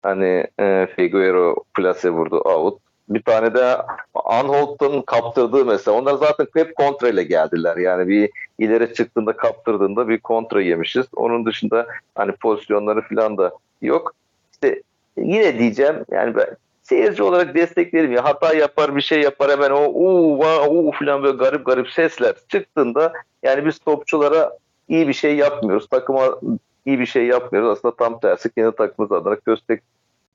[0.07, 2.79] Hani e, Figueroa plase vurdu out.
[3.09, 3.77] Bir tane de
[4.15, 5.97] Anholt'un kaptırdığı mesela.
[5.97, 7.77] Onlar zaten hep kontra ile geldiler.
[7.77, 11.07] Yani bir ileri çıktığında kaptırdığında bir kontra yemişiz.
[11.17, 14.15] Onun dışında hani pozisyonları falan da yok.
[14.53, 14.83] İşte
[15.17, 16.47] yine diyeceğim yani ben
[16.83, 21.37] seyirci olarak desteklerim ya hata yapar bir şey yapar hemen o uuu uuu falan böyle
[21.37, 25.89] garip garip sesler çıktığında yani biz topçulara iyi bir şey yapmıyoruz.
[25.89, 26.41] Takıma
[26.87, 27.71] iyi bir şey yapmıyoruz.
[27.71, 29.37] Aslında tam tersi kendi takımımız adına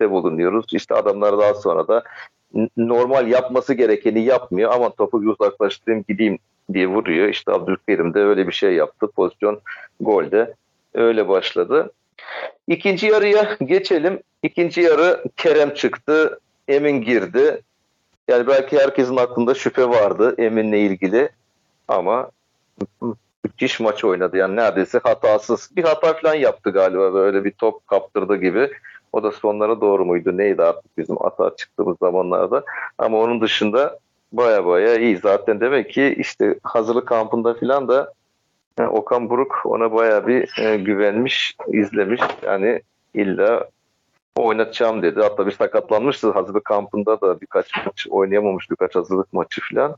[0.01, 0.65] köstekte bulunuyoruz.
[0.71, 2.03] İşte adamlar daha sonra da
[2.77, 6.39] normal yapması gerekeni yapmıyor ama topu bir uzaklaştırayım gideyim
[6.73, 7.27] diye vuruyor.
[7.27, 9.07] İşte Abdülkerim de öyle bir şey yaptı.
[9.07, 9.61] Pozisyon
[9.99, 10.53] golde
[10.93, 11.91] öyle başladı.
[12.67, 14.19] İkinci yarıya geçelim.
[14.43, 16.39] İkinci yarı Kerem çıktı.
[16.67, 17.61] Emin girdi.
[18.27, 21.29] Yani belki herkesin aklında şüphe vardı Emin'le ilgili.
[21.87, 22.31] Ama
[23.43, 24.37] müthiş maç oynadı.
[24.37, 25.69] Yani neredeyse hatasız.
[25.75, 28.69] Bir hata falan yaptı galiba böyle bir top kaptırdı gibi.
[29.13, 32.63] O da sonlara doğru muydu neydi artık bizim hata çıktığımız zamanlarda.
[32.97, 33.99] Ama onun dışında
[34.31, 35.17] baya baya iyi.
[35.17, 38.13] Zaten demek ki işte hazırlık kampında falan da
[38.79, 42.21] yani Okan Buruk ona baya bir e, güvenmiş, izlemiş.
[42.43, 42.81] Yani
[43.13, 43.69] illa
[44.35, 45.21] oynatacağım dedi.
[45.21, 49.95] Hatta bir sakatlanmıştı hazırlık kampında da birkaç maç oynayamamış birkaç hazırlık maçı falan.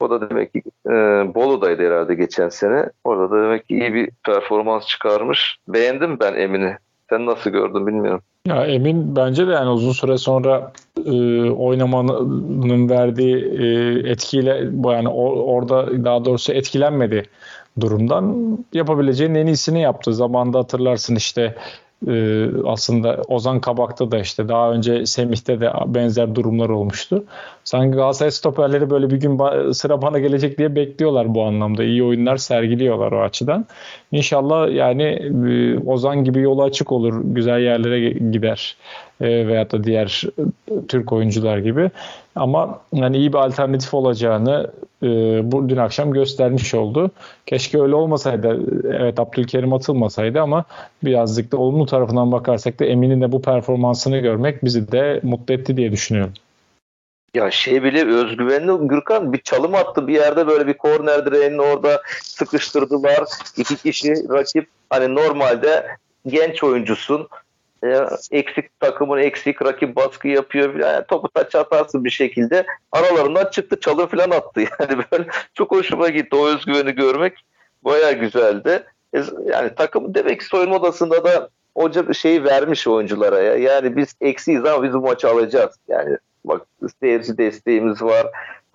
[0.00, 0.90] O da demek ki e,
[1.34, 2.90] Bolu'daydı herhalde geçen sene.
[3.04, 5.58] Orada da demek ki iyi bir performans çıkarmış.
[5.68, 6.76] Beğendim ben Emin'i.
[7.10, 8.22] Sen nasıl gördün bilmiyorum.
[8.48, 10.72] Ya Emin bence de yani uzun süre sonra
[11.06, 11.10] e,
[11.50, 13.66] oynamanın verdiği e,
[14.10, 17.22] etkiyle yani or, orada daha doğrusu etkilenmedi
[17.80, 20.14] durumdan yapabileceğin en iyisini yaptı.
[20.14, 21.54] Zamanda hatırlarsın işte
[22.08, 27.24] e, aslında Ozan Kabak'ta da işte daha önce Semih'te de benzer durumlar olmuştu.
[27.64, 29.38] Sanki Galatasaray stoperleri böyle bir gün
[29.72, 31.84] sıra bana gelecek diye bekliyorlar bu anlamda.
[31.84, 33.66] İyi oyunlar sergiliyorlar o açıdan.
[34.12, 37.20] İnşallah yani e, Ozan gibi yolu açık olur.
[37.24, 38.76] Güzel yerlere gider.
[39.20, 40.22] E, veyahut da diğer
[40.88, 41.90] Türk oyuncular gibi.
[42.36, 44.70] Ama yani iyi bir alternatif olacağını
[45.02, 45.08] e,
[45.68, 47.10] dün akşam göstermiş oldu.
[47.46, 48.60] Keşke öyle olmasaydı.
[48.92, 50.64] Evet Abdülkerim atılmasaydı ama
[51.04, 55.76] birazcık da olumlu tarafından bakarsak da Emin'in de bu performansını görmek bizi de mutlu etti
[55.76, 56.32] diye düşünüyorum.
[57.34, 62.02] Ya şey bile özgüvenli Gürkan bir çalım attı bir yerde böyle bir korner direğinin orada
[62.22, 63.24] sıkıştırdılar.
[63.56, 65.86] iki kişi rakip hani normalde
[66.26, 67.28] genç oyuncusun
[68.30, 72.66] eksik takımın eksik rakip baskı yapıyor yani topu taç atarsın bir şekilde.
[72.92, 74.60] Aralarından çıktı çalım falan attı.
[74.80, 77.32] Yani böyle çok hoşuma gitti o özgüveni görmek.
[77.82, 78.82] Baya güzeldi.
[79.14, 83.56] E, yani takım demek ki soyunma odasında da hoca şeyi vermiş oyunculara ya.
[83.56, 85.76] Yani biz eksiyiz ama biz bu maçı alacağız.
[85.88, 86.66] Yani bak
[87.00, 88.26] seyirci desteğimiz var.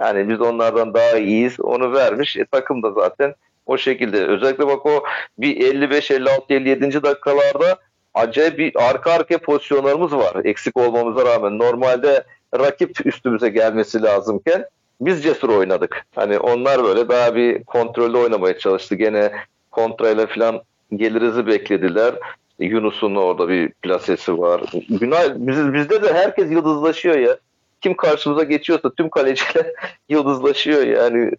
[0.01, 1.59] Yani biz onlardan daha iyiyiz.
[1.59, 2.37] Onu vermiş.
[2.37, 4.25] E, takım da zaten o şekilde.
[4.25, 5.03] Özellikle bak o
[5.37, 7.03] bir 55 56 57.
[7.03, 7.79] dakikalarda
[8.19, 11.57] acayip bir arka arkaya pozisyonlarımız var eksik olmamıza rağmen.
[11.57, 12.23] Normalde
[12.59, 14.65] rakip üstümüze gelmesi lazımken
[15.01, 16.05] biz cesur oynadık.
[16.15, 18.95] Hani onlar böyle daha bir kontrollü oynamaya çalıştı.
[18.95, 19.31] Gene
[19.71, 20.61] kontrayla falan
[20.95, 22.15] gelirizi beklediler.
[22.59, 24.61] Yunus'un orada bir plasesi var.
[24.89, 27.37] Günay biz, bizde de herkes yıldızlaşıyor ya.
[27.81, 29.65] Kim karşımıza geçiyorsa tüm kaleciler
[30.09, 31.31] yıldızlaşıyor yani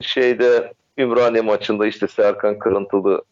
[0.00, 3.22] şeyde Ümraniye maçında işte Serkan Kırıntılı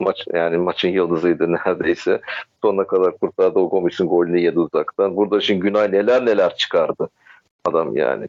[0.00, 2.20] maç yani maçın yıldızıydı neredeyse.
[2.62, 5.16] Sonuna kadar kurtardı o Gomis'in golünü yedi uzaktan.
[5.16, 7.08] Burada şimdi Günay neler neler çıkardı
[7.64, 8.28] adam yani.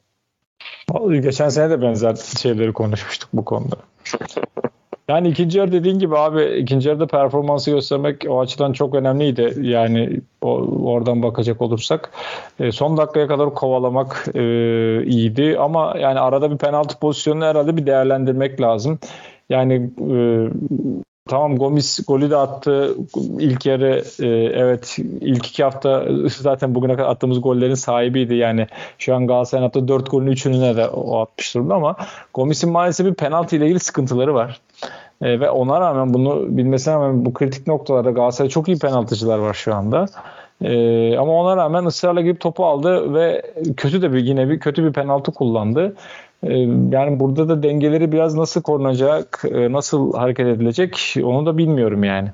[1.22, 3.76] Geçen sene de benzer şeyleri konuşmuştuk bu konuda.
[5.10, 9.54] Yani ikinci yarı dediğin gibi abi ikinci yarıda performansı göstermek o açıdan çok önemliydi.
[9.62, 10.52] Yani o,
[10.92, 12.12] oradan bakacak olursak.
[12.60, 14.42] E, son dakikaya kadar kovalamak e,
[15.06, 19.00] iyiydi ama yani arada bir penaltı pozisyonunu herhalde bir değerlendirmek lazım.
[19.50, 20.18] Yani e,
[21.28, 22.96] Tamam Gomis golü de attı.
[23.40, 24.28] İlk yarı e,
[24.60, 28.36] evet ilk iki hafta zaten bugüne kadar attığımız gollerin sahibiydi.
[28.36, 28.68] Yani
[29.00, 31.96] şu an Galatasaray'ın attığı 4 golün 3'ünü de o atmış durumda ama
[32.34, 34.62] Gomis'in maalesef bir penaltı ile ilgili sıkıntıları var.
[35.22, 39.54] E, ve ona rağmen bunu bilmesine rağmen bu kritik noktalarda Galatasaray'da çok iyi penaltıcılar var
[39.54, 40.06] şu anda.
[40.62, 43.42] E, ama ona rağmen ısrarla girip topu aldı ve
[43.78, 45.96] kötü de bir yine bir kötü bir penaltı kullandı.
[46.44, 46.54] Ee,
[46.92, 52.30] yani burada da dengeleri biraz nasıl korunacak, e, nasıl hareket edilecek onu da bilmiyorum yani.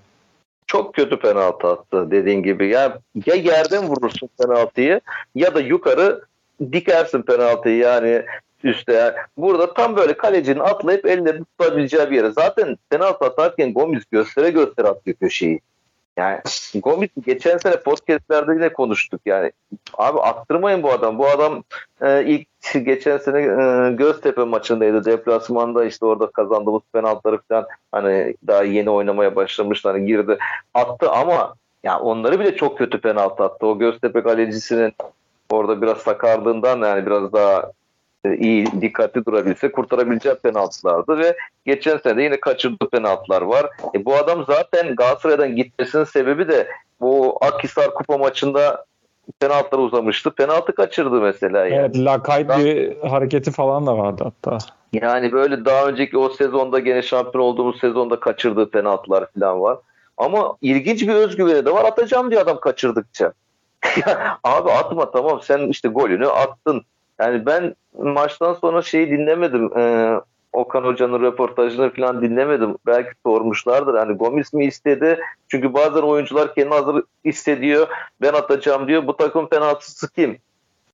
[0.68, 2.68] Çok kötü penaltı attı dediğin gibi.
[2.68, 5.02] Ya, ya yerden vurursun penaltıyı
[5.36, 6.22] ya da yukarı
[6.72, 8.24] dikersin penaltıyı yani
[8.64, 9.16] üstte.
[9.38, 12.32] Burada tam böyle kalecinin atlayıp elinde tutabileceği bir yere.
[12.32, 15.60] Zaten penaltı atarken Gomis göstere göstere attı köşeyi.
[16.18, 16.40] Yani
[16.76, 19.52] Gomis geçen sene podcastlerde yine konuştuk yani.
[19.98, 21.18] Abi attırmayın bu adam.
[21.18, 21.64] Bu adam
[22.02, 22.48] e, ilk
[22.84, 25.06] geçen sene e, Göztepe maçındaydı.
[25.06, 29.90] Deplasmanda işte orada kazandığımız penaltıları falan hani daha yeni oynamaya başlamıştı.
[29.90, 30.38] Hani girdi
[30.74, 33.68] attı ama ya onları bile çok kötü penaltı attı.
[33.68, 34.94] O Göztepe kalecisinin
[35.50, 37.72] orada biraz sakardığından yani biraz daha
[38.26, 43.70] e, iyi dikkatli durabilse kurtarabileceği penaltılardı ve geçen sene de yine kaçırdığı penaltılar var.
[43.96, 46.68] E, bu adam zaten Galatasaray'dan gitmesinin sebebi de
[47.02, 48.86] bu Akhisar Kupa maçında
[49.40, 50.32] penaltılar uzamıştı.
[50.32, 51.66] Penaltı kaçırdı mesela.
[51.66, 51.76] Yani.
[51.76, 54.58] Evet lakayt bir hareketi falan da vardı hatta.
[54.94, 59.78] Yani böyle daha önceki o sezonda gene şampiyon olduğumuz sezonda kaçırdığı penaltılar falan var.
[60.18, 61.86] Ama ilginç bir özgüveni de var.
[61.86, 63.34] Atacağım diyor adam kaçırdıkça.
[64.44, 66.82] abi atma tamam sen işte golünü attın.
[67.20, 69.78] Yani ben maçtan sonra şeyi dinlemedim.
[69.78, 70.20] Ee,
[70.54, 72.78] Okan Hoca'nın röportajını falan dinlemedim.
[72.86, 73.96] Belki sormuşlardır.
[73.96, 75.20] Hani Gomis mi istedi?
[75.48, 77.88] Çünkü bazen oyuncular kendi hazır hissediyor.
[78.22, 79.08] Ben atacağım diyor.
[79.08, 80.38] Bu takım penaltısı kim?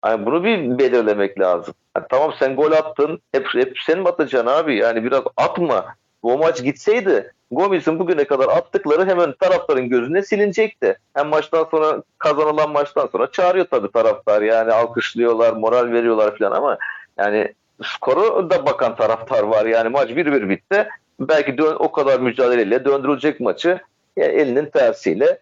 [0.05, 1.73] Yani bunu bir belirlemek lazım.
[1.97, 3.19] Yani tamam sen gol attın.
[3.31, 4.75] Hep, hep sen mi atacaksın abi?
[4.75, 5.85] Yani biraz atma.
[6.23, 10.97] Bu maç gitseydi Gomis'in bugüne kadar attıkları hemen taraftarın gözüne silinecekti.
[11.13, 14.41] Hem maçtan sonra kazanılan maçtan sonra çağırıyor tabii taraftar.
[14.41, 16.77] Yani alkışlıyorlar, moral veriyorlar falan ama
[17.17, 19.65] yani skoru da bakan taraftar var.
[19.65, 20.87] Yani maç 1-1 bitti.
[21.19, 23.79] Belki dön, o kadar mücadeleyle döndürülecek maçı
[24.17, 25.39] ya elinin tersiyle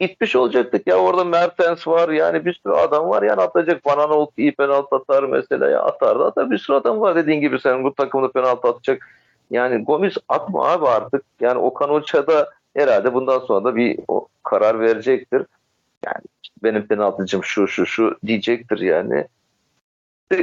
[0.00, 0.86] gitmiş olacaktık.
[0.86, 3.84] Ya orada Mertens var yani bir sürü adam var yani atacak.
[3.84, 6.50] Bananoğlu iyi penaltı atar mesela ya atar da atar.
[6.50, 9.08] Bir sürü adam var dediğin gibi sen bu takımda penaltı atacak
[9.50, 11.24] yani Gomis atma abi artık.
[11.40, 13.98] Yani Okan Hoca da herhalde bundan sonra da bir
[14.42, 15.42] karar verecektir.
[16.06, 19.26] Yani işte benim penaltıcım şu şu şu diyecektir yani.
[20.30, 20.42] E,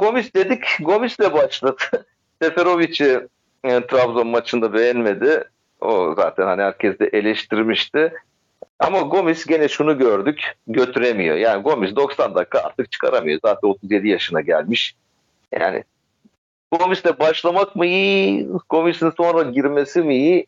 [0.00, 0.64] Gomis dedik.
[0.80, 1.76] Gomis'le başladı.
[2.42, 3.20] Seferovic'i
[3.64, 5.44] yani, e, Trabzon maçında beğenmedi.
[5.80, 8.12] O zaten hani herkes de eleştirmişti.
[8.78, 10.56] Ama Gomis gene şunu gördük.
[10.66, 11.36] Götüremiyor.
[11.36, 13.40] Yani Gomis 90 dakika artık çıkaramıyor.
[13.44, 14.94] Zaten 37 yaşına gelmiş.
[15.52, 15.84] Yani
[16.72, 20.46] Gomis'le başlamak mı iyi, Gomis'in sonra girmesi mi iyi?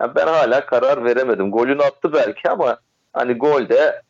[0.00, 1.50] Yani ben hala karar veremedim.
[1.50, 2.78] Golünü attı belki ama
[3.12, 4.02] hani golde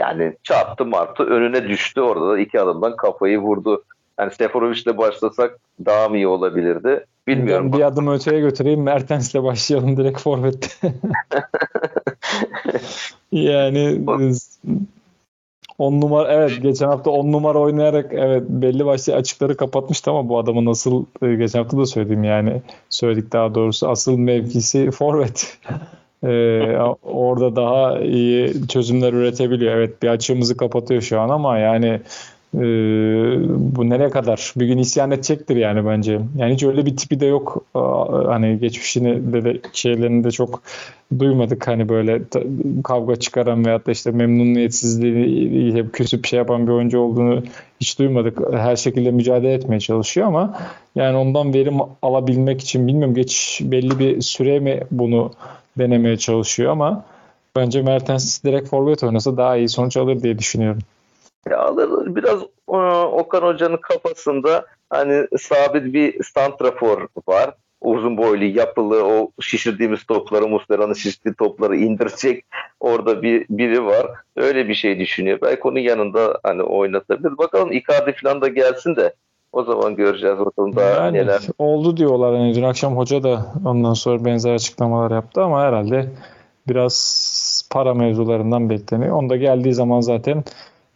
[0.00, 3.84] yani çarptı martı önüne düştü orada da iki adımdan kafayı vurdu.
[4.18, 7.06] Yani Seferovic'le başlasak daha mı iyi olabilirdi?
[7.26, 7.72] Bilmiyorum.
[7.72, 8.82] Ben bir adım öteye götüreyim.
[8.82, 10.68] Mertens'le başlayalım direkt forvette.
[13.32, 14.00] yani
[15.78, 20.38] 10 numara evet geçen hafta 10 numara oynayarak evet belli başlı açıkları kapatmıştı ama bu
[20.38, 25.58] adamın nasıl e, geçen hafta da söyledim yani söyledik daha doğrusu asıl mevkisi forvet.
[26.24, 29.74] Ee, orada daha iyi çözümler üretebiliyor.
[29.74, 32.00] Evet bir açığımızı kapatıyor şu an ama yani
[32.54, 32.60] e,
[33.76, 34.52] bu nereye kadar?
[34.56, 36.20] Bir gün isyan edecektir yani bence.
[36.36, 37.64] Yani hiç öyle bir tipi de yok.
[38.26, 40.62] Hani geçmişini de, de şeylerini de çok
[41.18, 41.68] duymadık.
[41.68, 42.22] Hani böyle
[42.84, 47.42] kavga çıkaran veyahut da işte memnuniyetsizliği hep küsüp şey yapan bir oyuncu olduğunu
[47.80, 48.38] hiç duymadık.
[48.52, 50.58] Her şekilde mücadele etmeye çalışıyor ama
[50.94, 55.32] yani ondan verim alabilmek için bilmiyorum geç belli bir süre mi bunu
[55.78, 57.04] denemeye çalışıyor ama
[57.56, 60.82] bence Mertens direkt forvet oynasa daha iyi sonuç alır diye düşünüyorum.
[61.50, 67.54] Ya alır biraz e, Okan Hoca'nın kafasında hani sabit bir santrafor var.
[67.80, 72.44] Uzun boylu, yapılı, o şişirdiğimiz topları, Muslera'nın şişirdiği topları indirecek
[72.80, 74.06] orada bir biri var.
[74.36, 75.38] Öyle bir şey düşünüyor.
[75.42, 77.38] Belki onun yanında hani oynatabilir.
[77.38, 79.14] Bakalım Icardi falan da gelsin de
[79.52, 80.38] o zaman göreceğiz
[80.76, 81.40] daha yani, neler.
[81.58, 82.32] Oldu diyorlar.
[82.32, 86.10] Yani dün akşam hoca da ondan sonra benzer açıklamalar yaptı ama herhalde
[86.68, 89.16] biraz para mevzularından bekleniyor.
[89.16, 90.44] Onda geldiği zaman zaten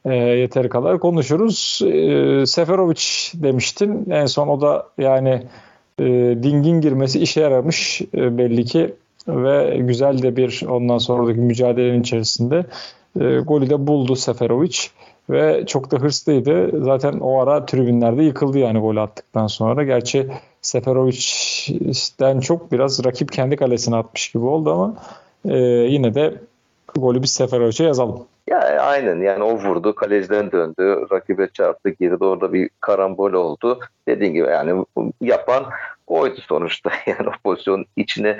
[0.04, 1.80] e, yeteri kadar konuşuruz.
[1.84, 3.02] E, Seferovic
[3.34, 4.10] demiştin.
[4.10, 5.42] En son o da yani
[5.98, 6.04] e,
[6.42, 8.94] dingin girmesi işe yaramış e, belli ki
[9.28, 12.64] ve güzel de bir ondan sonraki mücadelenin içerisinde
[13.20, 14.78] e, golü de buldu Seferovic
[15.30, 16.84] ve çok da hırslıydı.
[16.84, 19.82] Zaten o ara tribünlerde yıkıldı yani gol attıktan sonra.
[19.82, 20.30] Gerçi
[20.62, 24.94] Seferovic'den çok biraz rakip kendi kalesine atmış gibi oldu ama
[25.44, 26.34] e, yine de
[26.94, 28.26] golü biz Seferovic'e yazalım.
[28.50, 33.80] Ya aynen yani o vurdu, kaleciden döndü, rakibe çarptı, girdi orada bir karambol oldu.
[34.08, 34.84] Dediğin gibi yani
[35.20, 35.64] yapan
[36.06, 38.38] oydu sonuçta yani o pozisyon içine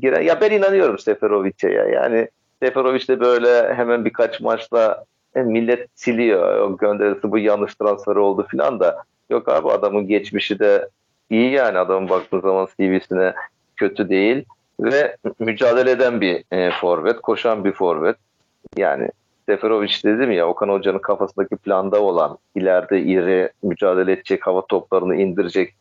[0.00, 0.22] giren.
[0.22, 2.28] Ya ben inanıyorum Seferovic'e ya yani
[2.62, 6.60] Seferovic de böyle hemen birkaç maçta e, millet siliyor.
[6.60, 10.88] O gönderisi bu yanlış transfer oldu filan da yok abi adamın geçmişi de
[11.30, 13.34] iyi yani adamın baktığın zaman CV'sine
[13.76, 14.44] kötü değil
[14.80, 18.16] ve mücadele eden bir e, forvet, koşan bir forvet.
[18.76, 19.08] Yani
[19.48, 25.74] Seferovic dedim ya Okan Hoca'nın kafasındaki planda olan ileride iri mücadele edecek hava toplarını indirecek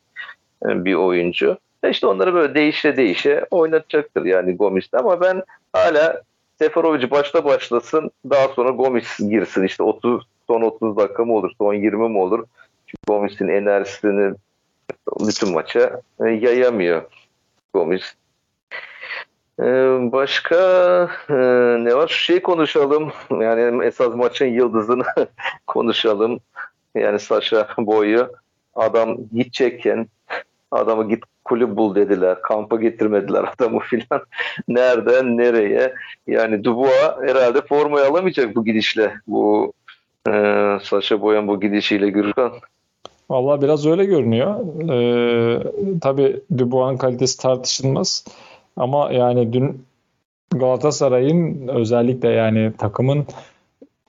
[0.66, 1.58] e, bir oyuncu.
[1.84, 5.44] E işte onları böyle değişe değişe oynatacaktır yani Gomis'te ama ben
[5.74, 6.22] hala
[6.62, 11.74] Seferovic başta başlasın daha sonra Gomis girsin işte 30 son 30 dakika mı olur son
[11.74, 12.46] 20 mi olur
[12.88, 14.34] çünkü Gomis'in enerjisini
[15.20, 17.04] bütün maça e, yayamıyor
[17.74, 18.14] Gomis.
[19.60, 19.64] E,
[20.12, 20.56] başka
[21.30, 21.34] e,
[21.84, 22.08] ne var?
[22.08, 23.12] Şu şey konuşalım.
[23.32, 25.04] Yani esas maçın yıldızını
[25.68, 26.40] konuşalım.
[26.96, 28.32] Yani Sasha Boy'u
[28.76, 30.08] adam gidecekken
[30.72, 32.42] adamı git kulüp bul dediler.
[32.42, 34.22] Kampa getirmediler adamı filan.
[34.68, 35.94] Nereden nereye?
[36.28, 39.14] Yani Dubois herhalde formayı alamayacak bu gidişle.
[39.28, 39.74] Bu
[40.28, 40.32] e,
[40.84, 42.52] Sasha Boyan bu gidişiyle Gürkan.
[43.30, 44.56] Valla biraz öyle görünüyor.
[44.90, 45.64] Ee,
[46.02, 48.26] tabii Dubois'un kalitesi tartışılmaz.
[48.78, 49.86] Ama yani dün
[50.52, 53.26] Galatasaray'ın özellikle yani takımın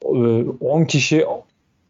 [0.04, 1.26] 10 e, kişi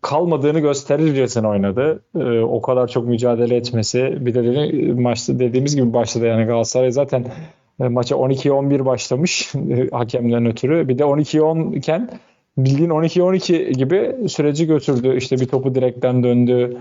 [0.03, 2.03] kalmadığını gösterircesine oynadı.
[2.17, 4.17] Ee, o kadar çok mücadele etmesi.
[4.21, 7.25] Bir de dedi, maçta dediğimiz gibi başladı yani Galatasaray zaten
[7.81, 9.53] e, maça 12-11 başlamış
[9.93, 10.89] hakemden ötürü.
[10.89, 12.11] Bir de 12-10 iken
[12.59, 15.17] bildiğin 12-12 gibi süreci götürdü.
[15.17, 16.77] İşte bir topu direkten döndü.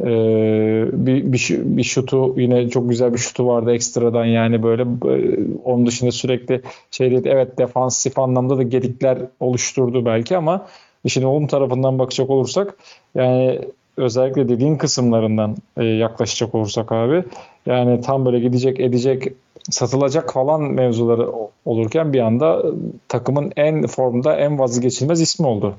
[0.00, 5.38] Ee, bir, bir, bir şutu yine çok güzel bir şutu vardı ekstradan yani böyle e,
[5.64, 10.66] onun dışında sürekli şey değil evet defansif anlamda da gedikler oluşturdu belki ama
[11.06, 12.74] işin olum tarafından bakacak olursak
[13.14, 13.60] yani
[13.96, 17.24] özellikle dediğin kısımlarından e, yaklaşacak olursak abi
[17.66, 19.32] yani tam böyle gidecek edecek
[19.70, 21.28] satılacak falan mevzuları
[21.64, 22.62] olurken bir anda
[23.08, 25.74] takımın en formda en vazgeçilmez ismi oldu.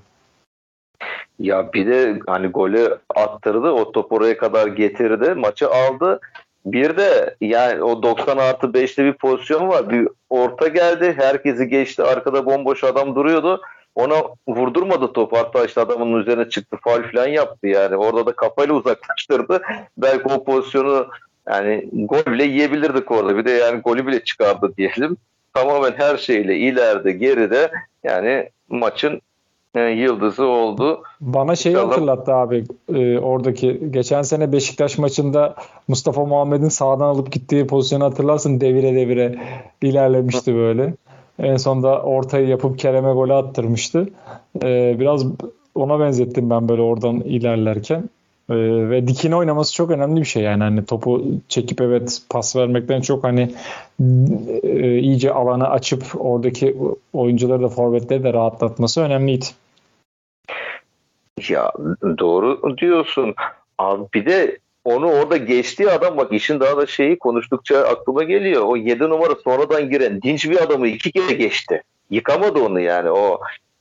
[1.39, 3.71] Ya bir de hani golü attırdı.
[3.71, 5.34] O top oraya kadar getirdi.
[5.34, 6.19] Maçı aldı.
[6.65, 9.89] Bir de yani o 90 artı 5'te bir pozisyon var.
[9.89, 11.13] Bir orta geldi.
[11.17, 12.03] Herkesi geçti.
[12.03, 13.61] Arkada bomboş adam duruyordu.
[13.98, 15.34] Ona vurdurmadı top.
[15.34, 16.78] Hatta işte adamın üzerine çıktı.
[16.84, 17.95] Faul falan yaptı yani.
[17.95, 19.62] Orada da kafayla uzaklaştırdı.
[19.98, 21.08] Belki o pozisyonu
[21.50, 23.38] yani gol bile yiyebilirdik orada.
[23.38, 25.18] Bir de yani golü bile çıkardı diyelim.
[25.54, 27.72] Tamamen her şeyle ileride geride
[28.04, 29.22] yani maçın
[29.76, 31.04] e, yıldızı oldu.
[31.22, 31.91] Bana şeyi İnşallah...
[31.91, 32.64] hatırlattı abi
[32.95, 35.56] e, oradaki geçen sene Beşiktaş maçında
[35.88, 39.36] Mustafa Muhammed'in sağdan alıp gittiği pozisyonu hatırlarsın devire devire
[39.82, 40.93] ilerlemişti böyle.
[41.40, 44.10] En sonunda ortayı yapıp Kerem'e gol attırmıştı.
[44.64, 45.26] E, biraz
[45.76, 48.10] ona benzettim ben böyle oradan ilerlerken.
[48.50, 48.56] Ee,
[48.90, 53.24] ve dikine oynaması çok önemli bir şey yani hani topu çekip evet pas vermekten çok
[53.24, 53.56] hani
[54.64, 56.78] e, iyice alanı açıp oradaki
[57.14, 59.46] oyuncuları da forvetleri de rahatlatması önemliydi.
[61.50, 61.72] Ya
[62.20, 63.36] doğru diyorsun.
[63.78, 64.58] Abi bir de
[64.88, 68.64] onu orada geçtiği adam bak işin daha da şeyi konuştukça aklıma geliyor.
[68.66, 71.84] O 7 numara sonradan giren dinç bir adamı iki kere geçti.
[72.10, 73.40] Yıkamadı onu yani o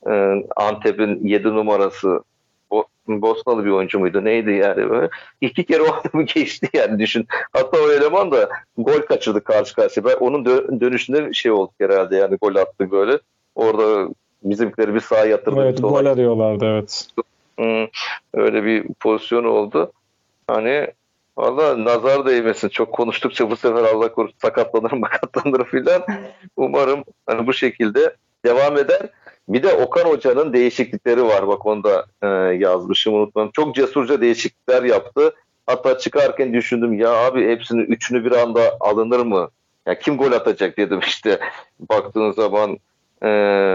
[0.09, 2.19] e, Antep'in 7 numarası
[3.07, 5.09] Bosnalı bir oyuncu muydu neydi yani böyle.
[5.41, 7.25] İki kere o adamı geçti yani düşün.
[7.53, 10.05] Hatta o eleman da gol kaçırdı karşı karşıya.
[10.05, 13.19] Ben onun dö- dönüşünde şey oldu herhalde yani gol attı böyle.
[13.55, 14.09] Orada
[14.43, 15.61] bizimkileri bir sağa yatırdı.
[15.61, 17.07] Evet gol arıyorlardı evet.
[17.57, 17.87] Hmm,
[18.33, 19.91] öyle bir pozisyon oldu.
[20.47, 20.87] Hani
[21.37, 22.69] Valla nazar değmesin.
[22.69, 26.05] Çok konuştukça bu sefer Allah korusun sakatlanır makatlanır filan.
[26.55, 29.01] Umarım hani bu şekilde devam eder.
[29.49, 31.47] Bir de Okan Hoca'nın değişiklikleri var.
[31.47, 33.49] Bak onu da e, yazmışım unutmam.
[33.53, 35.33] Çok cesurca değişiklikler yaptı.
[35.65, 39.49] Hatta çıkarken düşündüm ya abi hepsini üçünü bir anda alınır mı?
[39.85, 41.39] Ya kim gol atacak dedim işte.
[41.79, 42.77] Baktığın zaman
[43.21, 43.27] e,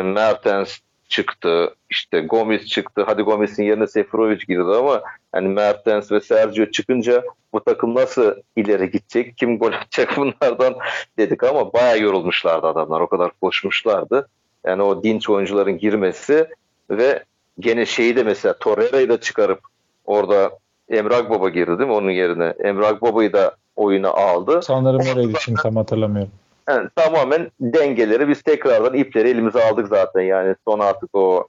[0.05, 0.79] Mertens
[1.13, 1.75] çıktı.
[1.91, 3.03] işte Gomez çıktı.
[3.07, 5.03] Hadi Gomez'in yerine Seferovic girdi ama
[5.35, 9.37] yani Mertens ve Sergio çıkınca bu takım nasıl ileri gidecek?
[9.37, 10.75] Kim gol atacak bunlardan
[11.19, 13.01] dedik ama bayağı yorulmuşlardı adamlar.
[13.01, 14.29] O kadar koşmuşlardı.
[14.67, 16.47] Yani o dinç oyuncuların girmesi
[16.91, 17.25] ve
[17.59, 19.61] gene şeyi de mesela Torreira'yı da çıkarıp
[20.05, 20.51] orada
[20.89, 22.55] Emrah Baba girdi değil mi onun yerine?
[22.65, 24.61] Emrah Baba'yı da oyuna aldı.
[24.63, 26.33] Sanırım öyleydi şimdi tam hatırlamıyorum.
[26.69, 31.47] Yani tamamen dengeleri biz tekrardan ipleri elimize aldık zaten yani son artık o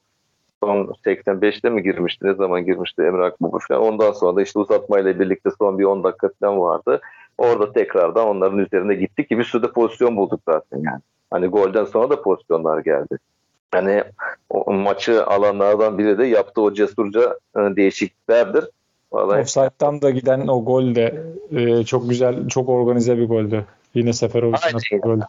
[0.64, 5.20] son 85'te mi girmişti ne zaman girmişti Emrah Baba falan ondan sonra da işte uzatmayla
[5.20, 7.02] birlikte son bir 10 dakika falan vardı.
[7.38, 11.02] Orada tekrardan onların üzerine gittik ki bir sürü de pozisyon bulduk zaten yani.
[11.32, 13.18] Hani golden sonra da pozisyonlar geldi.
[13.72, 14.04] Hani
[14.50, 18.66] o maçı alanlardan biri de yaptığı o cesurca e, değişikliklerdir.
[19.12, 19.42] Vallahi...
[19.42, 23.66] Offside'dan da giden o gol de e, çok güzel, çok organize bir goldü.
[23.96, 25.20] Yine Seferovic'in attığı gol.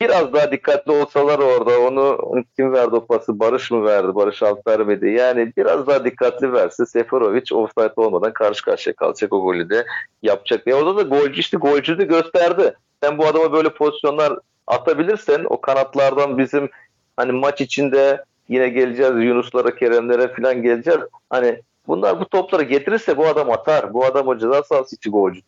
[0.00, 2.18] Biraz daha dikkatli olsalar orada onu
[2.56, 3.40] kim verdi o pası?
[3.40, 4.14] Barış mı verdi?
[4.14, 5.10] Barış alt vermedi.
[5.10, 9.86] Yani biraz daha dikkatli verse Seferovic offside olmadan karşı karşıya kalacak o golü de
[10.22, 10.66] yapacak.
[10.66, 12.74] Ya orada da golcü işte golcü de gösterdi.
[13.02, 16.68] Sen bu adama böyle pozisyonlar atabilirsen o kanatlardan bizim
[17.16, 21.00] hani maç içinde yine geleceğiz Yunuslara, Keremlere falan geleceğiz.
[21.30, 23.94] Hani bunlar bu topları getirirse bu adam atar.
[23.94, 25.40] Bu adam o ceza sahası içi golcü.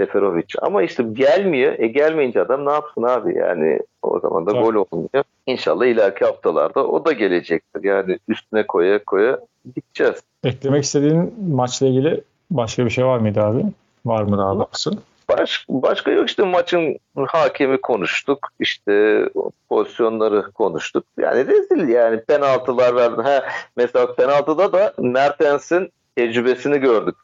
[0.00, 0.46] Seferovic.
[0.62, 1.78] Ama işte gelmiyor.
[1.78, 3.38] E gelmeyince adam ne yapsın abi?
[3.38, 4.62] Yani o zaman da Tabii.
[4.62, 5.24] gol olmuyor.
[5.46, 7.84] İnşallah ileriki haftalarda o da gelecektir.
[7.84, 9.38] Yani üstüne koya koya
[9.74, 10.22] gideceğiz.
[10.44, 12.20] Eklemek istediğin maçla ilgili
[12.50, 13.64] başka bir şey var mıydı abi?
[14.06, 14.90] Var mı daha doğrusu?
[15.28, 18.48] Baş, başka yok işte maçın hakemi konuştuk.
[18.60, 19.24] işte
[19.68, 21.04] pozisyonları konuştuk.
[21.18, 23.22] Yani rezil yani penaltılar verdi.
[23.22, 23.42] Ha,
[23.76, 27.16] mesela penaltıda da Mertens'in tecrübesini gördük.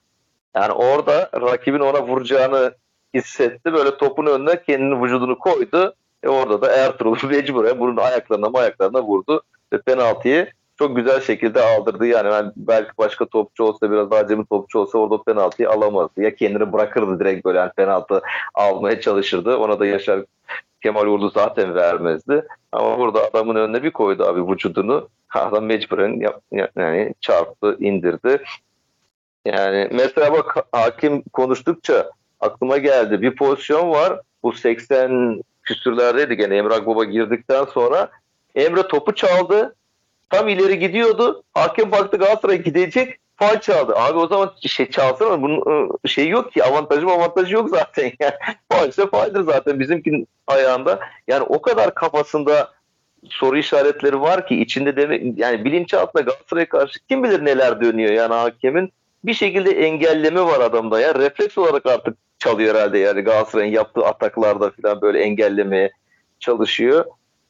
[0.56, 2.74] Yani orada rakibin ona vuracağını
[3.14, 3.72] hissetti.
[3.72, 5.94] Böyle topun önüne kendini vücudunu koydu.
[6.22, 9.42] E orada da Ertuğrul mecburen bunun ayaklarına ayaklarına vurdu.
[9.72, 12.06] Ve penaltıyı çok güzel şekilde aldırdı.
[12.06, 16.22] Yani ben belki başka topçu olsa biraz daha acemi topçu olsa orada penaltıyı alamazdı.
[16.22, 18.22] Ya kendini bırakırdı direkt böyle yani penaltı
[18.54, 19.56] almaya çalışırdı.
[19.56, 20.24] Ona da Yaşar
[20.82, 22.46] Kemal Uğurlu zaten vermezdi.
[22.72, 25.08] Ama burada adamın önüne bir koydu abi vücudunu.
[25.34, 26.20] Adam mecburen
[26.76, 28.42] yani çarptı, indirdi.
[29.46, 32.10] Yani mesela bak hakim konuştukça
[32.40, 33.22] aklıma geldi.
[33.22, 34.20] Bir pozisyon var.
[34.42, 38.10] Bu 80 küsürlerdeydi gene Emre Baba girdikten sonra.
[38.54, 39.74] Emre topu çaldı.
[40.30, 41.42] Tam ileri gidiyordu.
[41.54, 43.16] Hakem baktı Galatasaray gidecek.
[43.36, 43.94] Faal çaldı.
[43.96, 48.12] Abi o zaman şey çalsana bunun şey yok ki avantajı avantajı yok zaten.
[48.20, 48.32] Yani
[48.68, 51.00] faal ise faaldir zaten bizimkin ayağında.
[51.28, 52.70] Yani o kadar kafasında
[53.30, 58.34] soru işaretleri var ki içinde demek yani bilinçaltında Galatasaray'a karşı kim bilir neler dönüyor yani
[58.34, 58.92] hakemin
[59.24, 61.14] bir şekilde engelleme var adamda ya.
[61.14, 65.90] Refleks olarak artık çalıyor herhalde yani Galatasaray'ın yaptığı ataklarda falan böyle engellemeye
[66.38, 67.04] çalışıyor.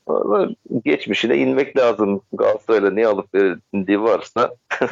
[0.06, 0.48] Ama
[0.84, 2.20] geçmişine inmek lazım.
[2.32, 4.50] Galatasaray'la ne alıp verdiği varsa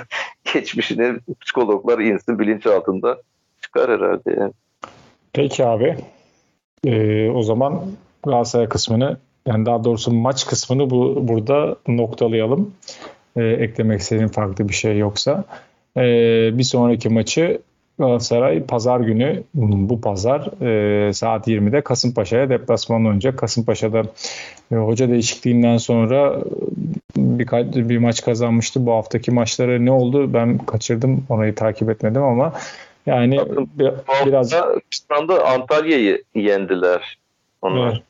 [0.54, 3.18] geçmişine psikologlar insin bilinç altında
[3.62, 4.52] çıkar herhalde yani.
[5.32, 5.96] Peki abi.
[6.86, 7.82] Ee, o zaman
[8.24, 9.16] Galatasaray kısmını
[9.46, 12.74] yani daha doğrusu maç kısmını bu burada noktalayalım.
[13.36, 15.44] Ee, eklemek istediğim farklı bir şey yoksa.
[15.98, 17.60] Ee, bir sonraki maçı
[17.98, 23.38] Galatasaray pazar günü bu pazar e, saat 20'de Kasımpaşa'ya deplasman oynayacak.
[23.38, 24.02] Kasımpaşa'da
[24.72, 26.38] e, hoca değişikliğinden sonra
[27.16, 28.86] birkaç bir maç kazanmıştı.
[28.86, 32.52] Bu haftaki maçları ne oldu ben kaçırdım orayı takip etmedim ama
[33.06, 33.40] yani
[33.78, 33.90] bir,
[34.26, 34.54] biraz
[34.92, 37.18] İstanbul'da Antalya'yı yendiler.
[37.62, 37.92] Onlar.
[37.92, 38.02] Evet.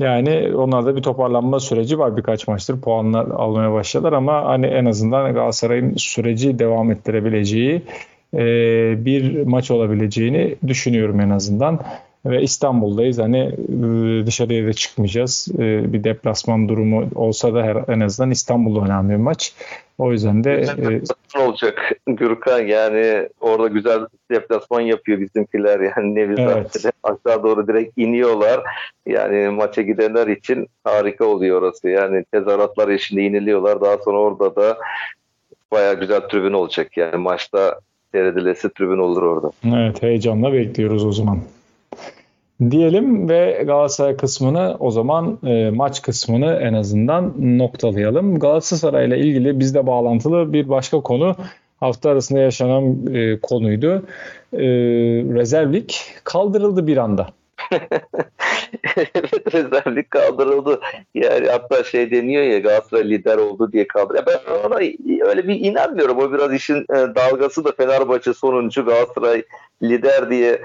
[0.00, 5.34] Yani onlarda bir toparlanma süreci var birkaç maçtır puanlar almaya başladılar ama hani en azından
[5.34, 7.82] Galatasaray'ın süreci devam ettirebileceği
[9.04, 11.80] bir maç olabileceğini düşünüyorum en azından.
[12.24, 15.48] Ve İstanbul'dayız hani e, dışarıya da çıkmayacağız.
[15.58, 19.54] E, bir deplasman durumu olsa da her, en azından İstanbul'da önemli bir maç.
[19.98, 24.00] O yüzden de e, olacak Gürkan yani orada güzel
[24.30, 26.84] deplasman yapıyor bizimkiler yani Nevi evet.
[27.02, 28.62] aşağı doğru direkt iniyorlar.
[29.06, 31.88] Yani maça gidenler için harika oluyor orası.
[31.88, 33.80] Yani tezahüratlar içinde iniliyorlar.
[33.80, 34.78] Daha sonra orada da
[35.72, 36.96] baya güzel tribün olacak.
[36.96, 37.80] Yani maçta
[38.12, 39.50] seyredilesi tribün olur orada.
[39.76, 41.38] Evet heyecanla bekliyoruz o zaman.
[42.70, 48.38] Diyelim ve Galatasaray kısmını o zaman e, maç kısmını en azından noktalayalım.
[48.38, 51.36] Galatasaray ile ilgili bizde bağlantılı bir başka konu
[51.80, 54.06] hafta arasında yaşanan e, konuydu.
[54.52, 54.60] E,
[55.34, 57.28] rezervlik kaldırıldı bir anda.
[58.96, 60.80] evet rezervlik kaldırıldı.
[61.14, 64.26] Yani hatta şey deniyor ya Galatasaray lider oldu diye kaldırıyor.
[64.26, 64.76] Ben ona
[65.28, 66.18] öyle bir inanmıyorum.
[66.18, 69.42] O biraz işin e, dalgası da Fenerbahçe sonuncu Galatasaray
[69.82, 70.60] lider diye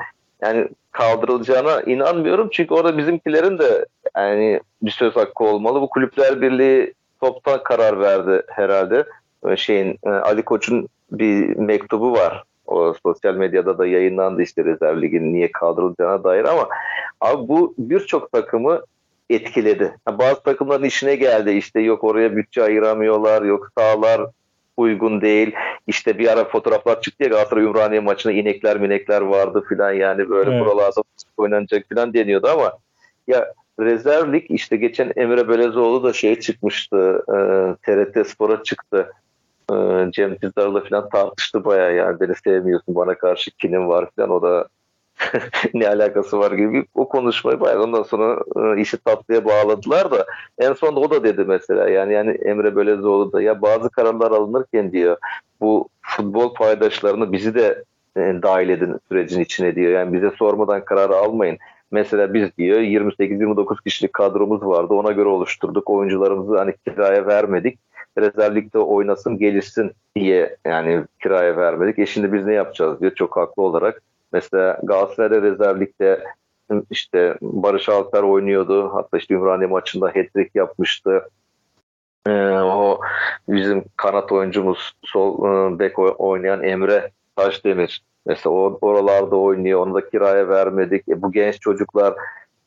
[0.46, 2.50] yani kaldırılacağına inanmıyorum.
[2.52, 3.86] Çünkü orada bizimkilerin de
[4.18, 5.82] yani bir söz hakkı olmalı.
[5.82, 9.06] Bu kulüpler birliği toptan karar verdi herhalde.
[9.56, 12.44] Şeyin e, Ali Koç'un bir mektubu var.
[12.68, 16.70] O sosyal medyada da yayınlandı işte rezerv liginin niye kaldırılacağına dair ama
[17.22, 18.82] abi bu birçok takımı
[19.30, 19.98] etkiledi.
[20.12, 24.22] bazı takımların işine geldi işte yok oraya bütçe ayıramıyorlar yok sağlar
[24.78, 25.56] uygun değil.
[25.88, 30.52] İşte bir ara fotoğraflar çıktı ya Galatasaray Ümraniye maçında inekler minekler vardı filan yani böyle
[30.52, 30.62] evet.
[30.62, 31.02] buralarda
[31.38, 32.72] oynanacak filan deniyordu ama
[33.28, 37.38] ya rezervlik işte geçen Emre Belezoğlu da şey çıkmıştı e,
[37.86, 39.12] TRT Spor'a çıktı.
[39.72, 39.76] E,
[40.12, 44.68] Cem Dizdar'la filan tartıştı bayağı yani beni sevmiyorsun bana karşı kinim var filan o da
[45.74, 50.26] ne alakası var gibi o konuşmayı bayağı ondan sonra e, işi tatlıya bağladılar da
[50.60, 54.92] en sonunda o da dedi mesela yani yani Emre Belezoğlu da ya bazı kararlar alınırken
[54.92, 55.18] diyor
[55.62, 57.84] bu futbol paydaşlarını bizi de
[58.18, 59.92] e, dahil edin sürecin içine diyor.
[59.92, 61.58] Yani bize sormadan kararı almayın.
[61.92, 64.94] Mesela biz diyor 28-29 kişilik kadromuz vardı.
[64.94, 65.90] Ona göre oluşturduk.
[65.90, 67.80] Oyuncularımızı hani kiraya vermedik.
[68.18, 72.00] Rezervlikte oynasın gelişsin diye yani kiraya vermedik.
[72.00, 74.02] E şimdi biz ne yapacağız diyor çok haklı olarak.
[74.32, 76.24] Mesela Galatasaray'da rezervlikte
[76.90, 78.90] işte Barış Alper oynuyordu.
[78.94, 81.30] Hatta işte Ümraniye maçında hat-trick yapmıştı.
[82.28, 83.00] Ee, o
[83.50, 89.80] bizim kanat oyuncumuz sol e, bek oynayan Emre Taşdemir Mesela or oralarda oynuyor.
[89.80, 91.10] Onu da kiraya vermedik.
[91.10, 92.14] E, bu genç çocuklar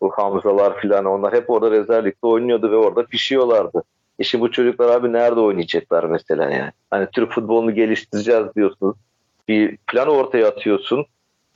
[0.01, 3.83] bu Hamzalar filan onlar hep orada rezervlikte oynuyordu ve orada pişiyorlardı.
[4.21, 6.71] E bu çocuklar abi nerede oynayacaklar mesela yani?
[6.91, 8.97] Hani Türk futbolunu geliştireceğiz diyorsunuz.
[9.49, 11.07] Bir plan ortaya atıyorsun.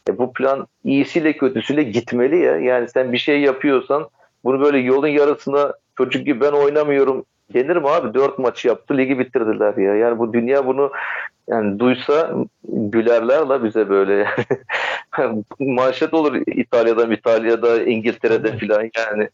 [0.08, 2.56] E bu plan iyisiyle kötüsüyle gitmeli ya.
[2.56, 4.08] Yani sen bir şey yapıyorsan
[4.44, 7.24] bunu böyle yolun yarısına çocuk gibi ben oynamıyorum
[7.54, 8.14] denir mi abi?
[8.14, 9.94] Dört maç yaptı ligi bitirdiler ya.
[9.94, 10.92] Yani bu dünya bunu
[11.48, 12.34] yani duysa
[12.68, 14.28] gülerler la bize böyle.
[15.58, 19.28] Manşet olur İtalya'da, İtalya'da, İngiltere'de filan yani.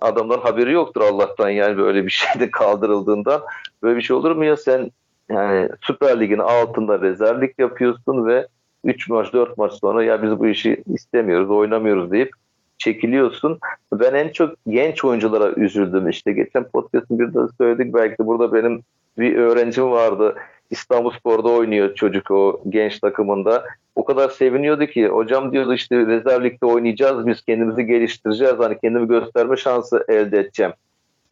[0.00, 3.42] Adamların haberi yoktur Allah'tan yani böyle bir şeyde kaldırıldığından.
[3.82, 4.90] Böyle bir şey olur mu ya sen
[5.28, 8.46] yani Süper Lig'in altında rezervlik yapıyorsun ve
[8.84, 12.30] 3 maç 4 maç sonra ya biz bu işi istemiyoruz oynamıyoruz deyip
[12.78, 13.58] çekiliyorsun.
[13.92, 16.08] Ben en çok genç oyunculara üzüldüm.
[16.08, 18.82] İşte geçen podcast'ın bir de söyledik belki de burada benim
[19.18, 20.34] bir öğrencim vardı.
[20.70, 23.64] İstanbul Spor'da oynuyor çocuk o genç takımında.
[23.96, 28.54] O kadar seviniyordu ki hocam diyordu işte rezervlikte oynayacağız biz kendimizi geliştireceğiz.
[28.58, 30.72] Hani kendimi gösterme şansı elde edeceğim.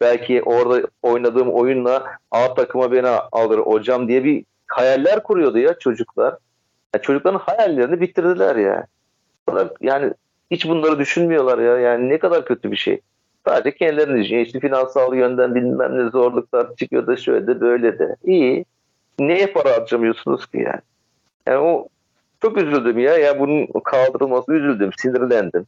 [0.01, 6.35] Belki orada oynadığım oyunla A takıma beni alır hocam diye bir hayaller kuruyordu ya çocuklar.
[6.95, 8.87] Yani çocukların hayallerini bitirdiler ya.
[9.81, 10.13] Yani
[10.51, 11.79] hiç bunları düşünmüyorlar ya.
[11.79, 12.99] Yani ne kadar kötü bir şey.
[13.45, 14.45] Sadece kendilerini düşünüyor.
[14.45, 18.15] İşte finansal yönden bilmem ne zorluklar çıkıyor da şöyle de böyle de.
[18.23, 18.65] İyi.
[19.19, 20.81] Neye para harcamıyorsunuz ki yani?
[21.47, 21.87] Yani o
[22.41, 23.17] çok üzüldüm ya.
[23.17, 24.89] Ya bunun kaldırılması üzüldüm.
[24.97, 25.65] Sinirlendim.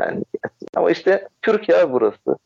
[0.00, 0.24] Yani
[0.76, 2.36] ama işte Türkiye burası.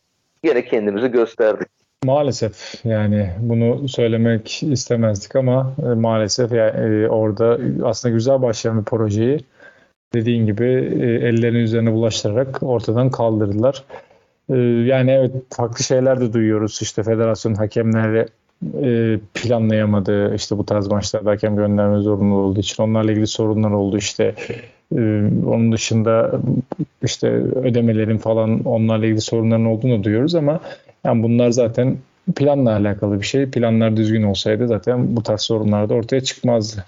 [0.44, 1.68] Yine kendimizi gösterdik.
[2.04, 8.84] Maalesef yani bunu söylemek istemezdik ama e, maalesef yani e, orada aslında güzel başlayan bir
[8.84, 9.40] projeyi
[10.14, 10.64] dediğin gibi
[11.00, 13.84] e, ellerinin üzerine bulaştırarak ortadan kaldırdılar.
[14.50, 16.78] E, yani evet farklı şeyler de duyuyoruz.
[16.82, 18.26] İşte federasyon hakemleri
[18.82, 20.34] e, planlayamadı.
[20.34, 23.96] İşte bu tarz maçlarda hakem gönderme zorunlu olduğu için onlarla ilgili sorunlar oldu.
[23.98, 24.34] İşte
[24.96, 25.00] e,
[25.46, 26.40] onun dışında
[27.02, 30.60] işte ödemelerin falan onlarla ilgili sorunların olduğunu duyuyoruz ama
[31.04, 31.98] yani bunlar zaten
[32.36, 33.50] planla alakalı bir şey.
[33.50, 36.84] Planlar düzgün olsaydı zaten bu tarz sorunlar da ortaya çıkmazdı.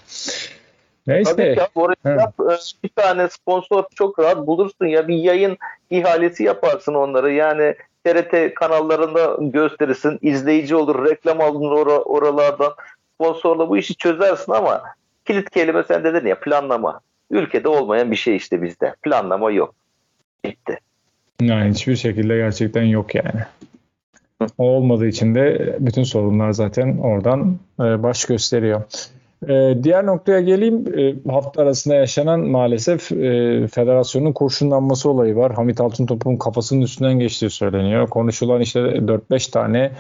[1.07, 1.37] Neyse.
[1.37, 5.59] Tabii ki oraya yap, e, bir tane sponsor çok rahat bulursun ya bir yayın
[5.91, 12.73] ihalesi yaparsın onları yani TRT kanallarında gösterirsin izleyici olur reklam alınır or- oralardan
[13.15, 14.83] sponsorla bu işi çözersin ama
[15.25, 17.01] kilit kelime sen dedin ya planlama
[17.31, 19.75] ülkede olmayan bir şey işte bizde planlama yok
[20.45, 20.79] bitti.
[21.41, 23.41] Yani hiçbir şekilde gerçekten yok yani.
[24.59, 28.83] O olmadığı için de bütün sorunlar zaten oradan e, baş gösteriyor.
[29.49, 30.85] Ee, diğer noktaya geleyim.
[30.99, 35.55] Ee, hafta arasında yaşanan maalesef e, federasyonun kurşunlanması olayı var.
[35.55, 38.09] Hamit Altıntop'un kafasının üstünden geçtiği söyleniyor.
[38.09, 39.91] Konuşulan işte 4-5 tane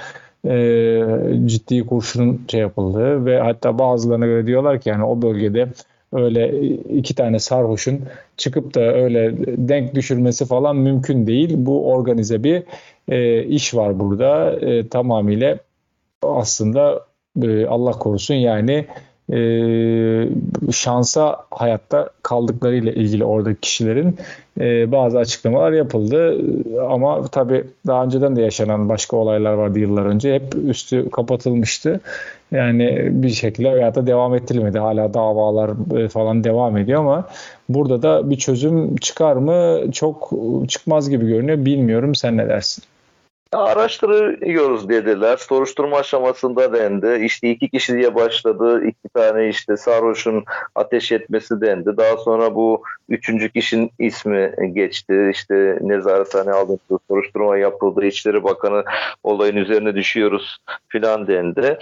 [0.44, 5.68] e, ciddi kurşunun şey yapıldığı ve hatta bazılarına göre diyorlar ki yani o bölgede
[6.12, 6.60] öyle
[6.98, 8.00] iki tane sarhoşun
[8.36, 9.34] çıkıp da öyle
[9.68, 11.54] denk düşürmesi falan mümkün değil.
[11.56, 12.62] Bu organize bir
[13.08, 14.52] e, iş var burada.
[14.52, 15.58] E, tamamıyla
[16.22, 17.06] aslında
[17.42, 18.86] e, Allah korusun yani
[19.32, 19.38] e,
[20.72, 24.16] şansa hayatta kaldıklarıyla ilgili oradaki kişilerin
[24.60, 26.38] e, bazı açıklamalar yapıldı.
[26.88, 30.34] Ama tabii daha önceden de yaşanan başka olaylar vardı yıllar önce.
[30.34, 32.00] Hep üstü kapatılmıştı.
[32.52, 34.78] Yani bir şekilde hayata devam ettirilmedi.
[34.78, 37.28] Hala davalar e, falan devam ediyor ama
[37.68, 39.92] burada da bir çözüm çıkar mı?
[39.92, 40.30] Çok
[40.68, 41.64] çıkmaz gibi görünüyor.
[41.64, 42.14] Bilmiyorum.
[42.14, 42.84] Sen ne dersin?
[43.56, 45.36] Araştırıyoruz dediler.
[45.36, 47.24] Soruşturma aşamasında dendi.
[47.24, 48.84] İşte iki kişi diye başladı.
[48.86, 50.44] İki tane işte sarhoşun
[50.74, 51.96] ateş etmesi dendi.
[51.96, 55.30] Daha sonra bu üçüncü kişinin ismi geçti.
[55.32, 56.98] İşte nezarethane alındı.
[57.08, 58.06] Soruşturma yapıldı.
[58.06, 58.84] İçişleri Bakanı
[59.22, 61.78] olayın üzerine düşüyoruz filan dendi.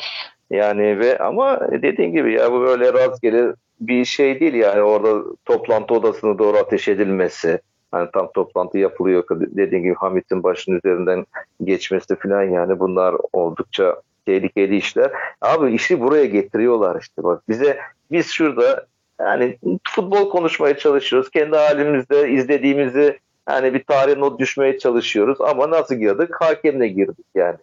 [0.50, 5.94] Yani ve ama dediğin gibi ya bu böyle rastgele bir şey değil yani orada toplantı
[5.94, 7.60] odasına doğru ateş edilmesi
[7.94, 11.26] Hani tam toplantı yapılıyor dediğim gibi Hamit'in başının üzerinden
[11.64, 15.12] geçmesi falan yani bunlar oldukça tehlikeli işler.
[15.40, 17.78] Abi işi buraya getiriyorlar işte bak bize
[18.10, 18.86] biz şurada
[19.20, 21.30] yani futbol konuşmaya çalışıyoruz.
[21.30, 23.18] Kendi halimizde izlediğimizi
[23.48, 26.30] yani bir tarih not düşmeye çalışıyoruz ama nasıl girdik?
[26.40, 27.56] Hakemle girdik yani.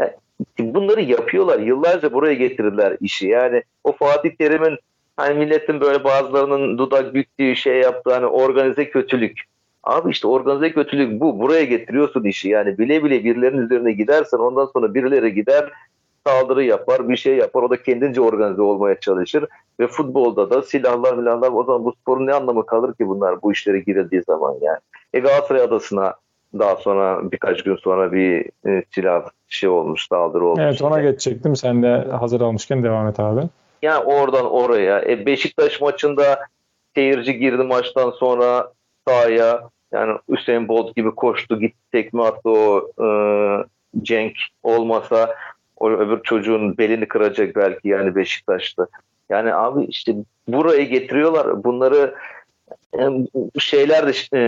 [0.00, 0.12] yani.
[0.58, 1.58] Bunları yapıyorlar.
[1.58, 3.28] Yıllarca buraya getirdiler işi.
[3.28, 4.78] Yani o Fatih Terim'in
[5.16, 9.40] hani milletin böyle bazılarının dudak büktüğü şey yaptığı hani organize kötülük.
[9.86, 11.40] Abi işte organize kötülük bu.
[11.40, 12.48] Buraya getiriyorsun işi.
[12.48, 15.72] Yani bile bile birilerinin üzerine gidersen ondan sonra birileri gider
[16.26, 17.62] saldırı yapar, bir şey yapar.
[17.62, 19.44] O da kendince organize olmaya çalışır.
[19.80, 23.52] Ve futbolda da silahlar milahlar o zaman bu sporun ne anlamı kalır ki bunlar bu
[23.52, 24.78] işlere girildiği zaman yani.
[25.14, 26.14] E Galatasaray Adası'na
[26.58, 30.62] daha sonra birkaç gün sonra bir e, silah şey olmuş, saldırı olmuş.
[30.62, 31.56] Evet ona geçecektim.
[31.56, 33.40] Sen de hazır almışken devam et abi.
[33.82, 35.00] Yani oradan oraya.
[35.00, 36.38] E, Beşiktaş maçında
[36.94, 38.72] seyirci girdi maçtan sonra
[39.08, 39.68] sahaya.
[39.96, 43.08] Yani Hüseyin Bolt gibi koştu gitti tekme attı o e,
[44.02, 45.34] Cenk olmasa
[45.76, 48.86] o öbür çocuğun belini kıracak belki yani Beşiktaş'ta.
[49.28, 50.14] Yani abi işte
[50.48, 51.64] burayı getiriyorlar.
[51.64, 52.14] Bunları
[53.58, 54.42] şeyler de e,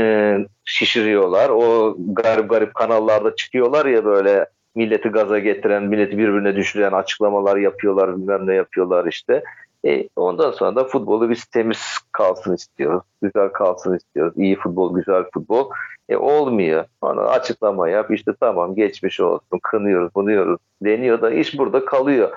[0.65, 1.49] şişiriyorlar.
[1.49, 8.17] O garip garip kanallarda çıkıyorlar ya böyle milleti gaza getiren, milleti birbirine düşüren açıklamalar yapıyorlar,
[8.17, 9.43] bilmem ne yapıyorlar işte.
[9.87, 13.03] E, ondan sonra da futbolu biz temiz kalsın istiyoruz.
[13.23, 14.35] Güzel kalsın istiyoruz.
[14.37, 15.71] İyi futbol, güzel futbol.
[16.09, 16.85] E, olmuyor.
[17.01, 18.11] Ona açıklama yap.
[18.11, 19.59] İşte tamam geçmiş olsun.
[19.63, 20.61] Kınıyoruz, bunuyoruz.
[20.83, 22.31] Deniyor da iş burada kalıyor.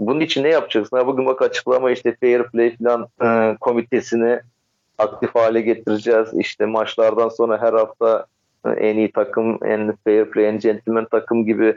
[0.00, 0.96] Bunun için ne yapacaksın?
[0.96, 4.40] Ha, bugün bak açıklama işte fair play falan e, komitesini
[4.98, 6.28] aktif hale getireceğiz.
[6.34, 8.26] İşte maçlardan sonra her hafta
[8.64, 11.76] en iyi takım, en fair play, en gentleman takım gibi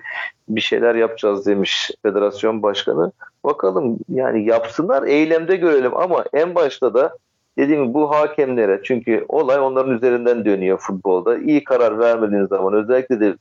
[0.50, 3.12] bir şeyler yapacağız demiş federasyon başkanı.
[3.44, 7.18] Bakalım yani yapsınlar, eylemde görelim ama en başta da
[7.58, 11.38] dediğim gibi bu hakemlere çünkü olay onların üzerinden dönüyor futbolda.
[11.38, 13.36] İyi karar vermediğin zaman özellikle de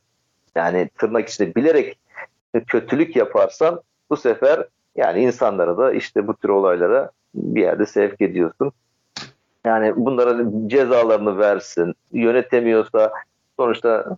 [0.55, 1.97] yani tırnak içinde bilerek
[2.67, 8.71] kötülük yaparsan bu sefer yani insanlara da işte bu tür olaylara bir yerde sevk ediyorsun.
[9.65, 11.93] Yani bunlara cezalarını versin.
[12.11, 13.11] Yönetemiyorsa
[13.61, 14.17] sonuçta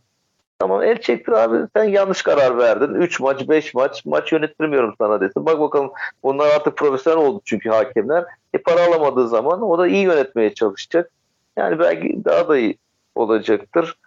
[0.60, 2.94] tamam el çektir abi sen yanlış karar verdin.
[2.94, 5.46] 3 maç 5 maç maç yönettirmiyorum sana desin.
[5.46, 5.91] Bak bakalım
[6.24, 8.26] bunlar artık profesyonel oldu çünkü hakemler.
[8.54, 11.12] E para alamadığı zaman o da iyi yönetmeye çalışacak.
[11.58, 12.78] Yani belki daha da iyi
[13.16, 13.98] olacaktır.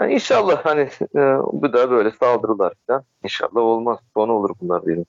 [0.00, 1.20] Yani inşallah hani e,
[1.52, 3.98] bu da böyle saldırılar falan inşallah olmaz.
[4.14, 5.06] Son olur bunlar diyelim.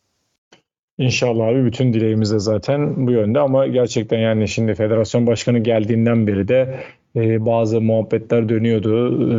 [0.98, 6.28] İnşallah abi bütün dileğimiz de zaten bu yönde ama gerçekten yani şimdi federasyon başkanı geldiğinden
[6.28, 6.80] beri de
[7.16, 9.08] e, bazı muhabbetler dönüyordu.
[9.08, 9.38] E,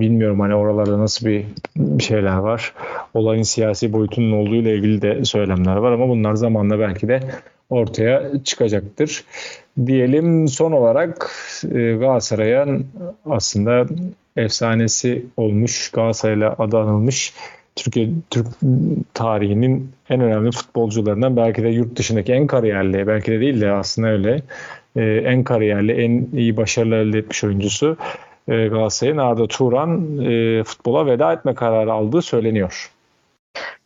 [0.00, 1.44] bilmiyorum hani oralarda nasıl bir,
[2.00, 2.74] şeyler var.
[3.14, 7.20] Olayın siyasi boyutunun olduğu ile ilgili de söylemler var ama bunlar zamanla belki de
[7.70, 9.24] ortaya çıkacaktır.
[9.86, 11.30] Diyelim son olarak
[11.64, 12.86] e, Galatasaray'ın
[13.26, 13.86] aslında
[14.36, 17.32] efsanesi olmuş, Galatasaray'la adı anılmış
[17.84, 18.46] Türkiye Türk
[19.14, 24.08] tarihinin en önemli futbolcularından belki de yurt dışındaki en kariyerli belki de değil de aslında
[24.08, 24.42] öyle
[24.96, 27.96] e, en kariyerli en iyi başarılar elde etmiş oyuncusu
[28.48, 32.90] e, Galatasaray'ın Arda Turan e, futbola veda etme kararı aldığı söyleniyor.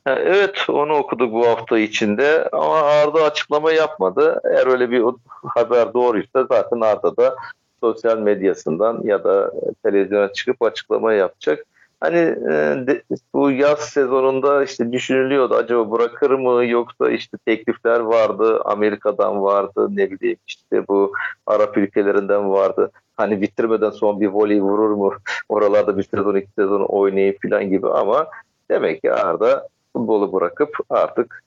[0.07, 4.40] Evet onu okuduk bu hafta içinde ama Arda açıklama yapmadı.
[4.45, 5.05] Eğer öyle bir
[5.42, 7.34] haber doğruysa zaten Arda da
[7.80, 11.66] sosyal medyasından ya da televizyona çıkıp açıklama yapacak.
[12.05, 13.02] Hani e, de,
[13.34, 20.11] bu yaz sezonunda işte düşünülüyordu acaba bırakır mı yoksa işte teklifler vardı Amerika'dan vardı ne
[20.11, 21.12] bileyim işte bu
[21.46, 22.90] Arap ülkelerinden vardı.
[23.16, 25.14] Hani bitirmeden son bir voley vurur mu
[25.48, 28.26] oralarda bir sezon iki sezon oynayıp falan gibi ama
[28.70, 31.42] demek ki Arda futbolu bırakıp artık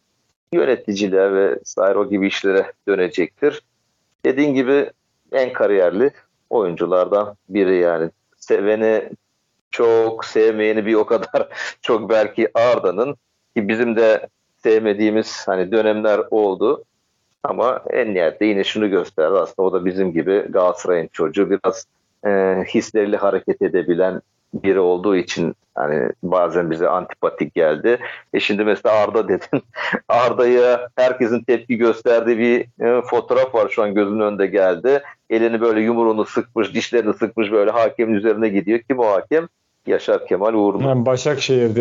[0.53, 3.61] yöneticiliğe ve Sayro gibi işlere dönecektir.
[4.25, 4.91] Dediğin gibi
[5.31, 6.11] en kariyerli
[6.49, 8.09] oyunculardan biri yani.
[8.37, 9.09] Seveni
[9.71, 11.47] çok sevmeyeni bir o kadar
[11.81, 13.15] çok belki Arda'nın.
[13.55, 14.27] Ki bizim de
[14.63, 16.83] sevmediğimiz hani dönemler oldu.
[17.43, 19.37] Ama en nihayette yine şunu gösterdi.
[19.37, 21.49] Aslında o da bizim gibi Galatasaray'ın çocuğu.
[21.49, 21.85] Biraz
[22.25, 24.21] e, hisleriyle hareket edebilen
[24.63, 27.97] biri olduğu için hani bazen bize antipatik geldi.
[28.33, 29.63] E şimdi mesela Arda dedin.
[30.09, 35.03] Arda'ya herkesin tepki gösterdiği bir e, fotoğraf var şu an gözümün önünde geldi.
[35.29, 38.79] Elini böyle yumruğunu sıkmış, dişlerini sıkmış böyle hakemin üzerine gidiyor.
[38.79, 39.47] Kim o hakem?
[39.87, 40.83] Yaşar Kemal Uğurlu.
[40.83, 41.75] Yani Başakşehir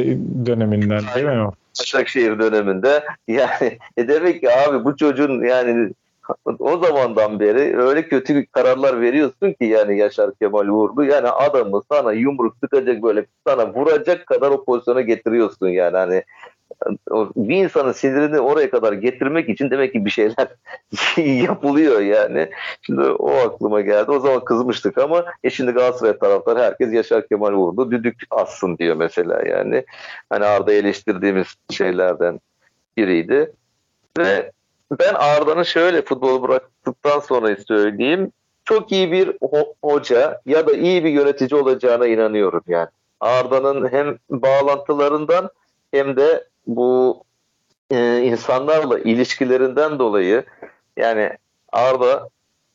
[0.47, 1.53] döneminden değil mi o?
[1.81, 3.05] Başakşehir döneminde.
[3.29, 5.91] Yani e demek ki abi bu çocuğun yani
[6.59, 12.13] o zamandan beri öyle kötü kararlar veriyorsun ki yani Yaşar Kemal Uğurlu yani adamı sana
[12.13, 16.23] yumruk sıkacak böyle sana vuracak kadar o pozisyona getiriyorsun yani hani
[17.37, 20.49] bir insanın sinirini oraya kadar getirmek için demek ki bir şeyler
[21.47, 22.51] yapılıyor yani.
[22.83, 24.11] Şimdi o aklıma geldi.
[24.11, 28.97] O zaman kızmıştık ama e şimdi Galatasaray taraftar herkes Yaşar Kemal Uğurlu düdük assın diyor
[28.97, 29.85] mesela yani.
[30.31, 32.41] Hani Arda eleştirdiğimiz şeylerden
[32.97, 33.53] biriydi.
[34.19, 34.53] Ve
[34.91, 38.33] ben Arda'nın şöyle futbolu bıraktıktan sonra söyleyeyim.
[38.65, 42.89] Çok iyi bir ho- hoca ya da iyi bir yönetici olacağına inanıyorum yani.
[43.21, 45.51] Arda'nın hem bağlantılarından
[45.91, 47.23] hem de bu
[47.91, 50.45] e, insanlarla ilişkilerinden dolayı
[50.97, 51.31] yani
[51.73, 52.29] Arda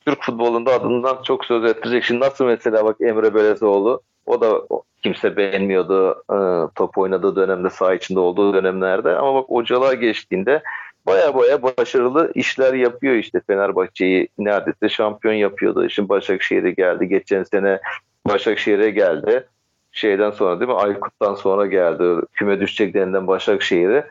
[0.05, 2.03] Türk futbolunda adından çok söz ettirecek.
[2.03, 4.61] Şimdi nasıl mesela bak Emre Belezoğlu o da
[5.03, 6.37] kimse beğenmiyordu e,
[6.75, 10.63] top oynadığı dönemde saha içinde olduğu dönemlerde ama bak hocalığa geçtiğinde
[11.05, 15.89] baya baya başarılı işler yapıyor işte Fenerbahçe'yi neredeyse şampiyon yapıyordu.
[15.89, 17.07] Şimdi Başakşehir'e geldi.
[17.07, 17.79] Geçen sene
[18.27, 19.47] Başakşehir'e geldi
[19.91, 20.77] şeyden sonra değil mi?
[20.77, 22.25] Aykut'tan sonra geldi.
[22.33, 24.03] Küme düşecek denilen Başakşehir'i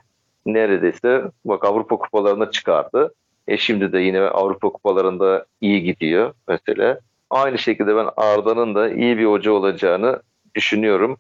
[0.46, 3.14] neredeyse bak Avrupa kupalarına çıkardı.
[3.48, 6.98] E şimdi de yine Avrupa kupalarında iyi gidiyor mesela.
[7.30, 10.22] Aynı şekilde ben Arda'nın da iyi bir hoca olacağını
[10.54, 11.18] düşünüyorum.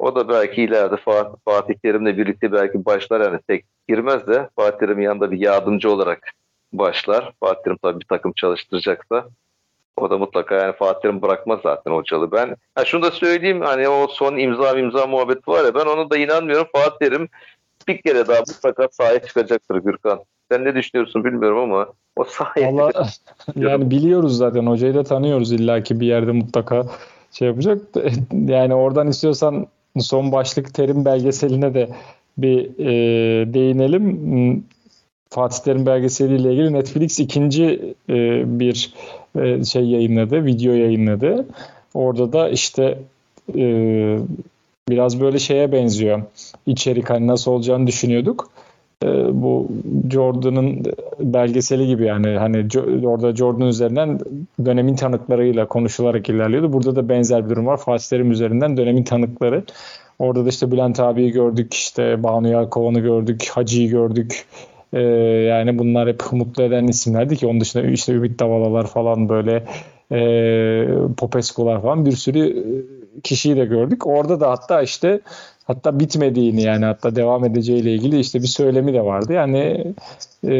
[0.00, 4.78] O da belki ileride Fatih, Fatih Terim'le birlikte belki başlar yani tek girmez de Fatih
[4.78, 6.30] Terim'in yanında bir yardımcı olarak
[6.72, 7.32] başlar.
[7.40, 9.26] Fatih Terim tabii bir takım çalıştıracaksa
[9.96, 12.32] o da mutlaka yani Fatih Terim bırakmaz zaten hocalı.
[12.32, 16.10] Ben ha şunu da söyleyeyim hani o son imza imza muhabbeti var ya ben onu
[16.10, 16.66] da inanmıyorum.
[16.72, 17.28] Fatih Terim
[17.88, 20.20] bir kere daha mutlaka sahaya çıkacaktır Gürkan.
[20.50, 21.86] Sen ne düşünüyorsun bilmiyorum ama
[22.16, 22.92] o sahaya Allah,
[23.56, 26.86] yani biliyoruz zaten hocayı da tanıyoruz illaki bir yerde mutlaka
[27.32, 27.78] şey yapacak.
[28.32, 29.66] Yani oradan istiyorsan
[29.98, 31.88] son başlık terim belgeseline de
[32.38, 34.64] bir e, değinelim.
[35.30, 38.94] Fatih Terim belgeseliyle ilgili Netflix ikinci e, bir
[39.38, 41.46] e, şey yayınladı, video yayınladı.
[41.94, 42.98] Orada da işte
[43.56, 43.64] e,
[44.88, 46.22] biraz böyle şeye benziyor.
[46.66, 48.49] İçerik hani nasıl olacağını düşünüyorduk.
[49.04, 49.68] E, bu
[50.12, 50.82] Jordan'ın
[51.20, 52.66] belgeseli gibi yani hani
[53.06, 54.20] orada Jordan üzerinden
[54.64, 56.72] dönemin tanıklarıyla konuşularak ilerliyordu.
[56.72, 57.76] Burada da benzer bir durum var.
[57.76, 59.64] Fatih üzerinden dönemin tanıkları.
[60.18, 64.44] Orada da işte Bülent abiyi gördük, işte Banu Yalkovan'ı gördük, Hacı'yı gördük.
[64.92, 65.00] Ee,
[65.48, 69.64] yani bunlar hep mutlu eden isimlerdi ki onun dışında işte Ümit Davalalar falan böyle
[70.12, 72.64] e, Popescu'lar falan bir sürü
[73.22, 74.06] kişiyi de gördük.
[74.06, 75.20] Orada da hatta işte
[75.64, 79.32] hatta bitmediğini yani hatta devam edeceğiyle ilgili işte bir söylemi de vardı.
[79.32, 79.94] Yani
[80.44, 80.54] e,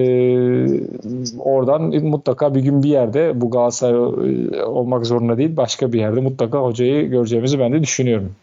[1.38, 6.58] oradan mutlaka bir gün bir yerde bu Galatasaray olmak zorunda değil başka bir yerde mutlaka
[6.58, 8.34] hocayı göreceğimizi ben de düşünüyorum.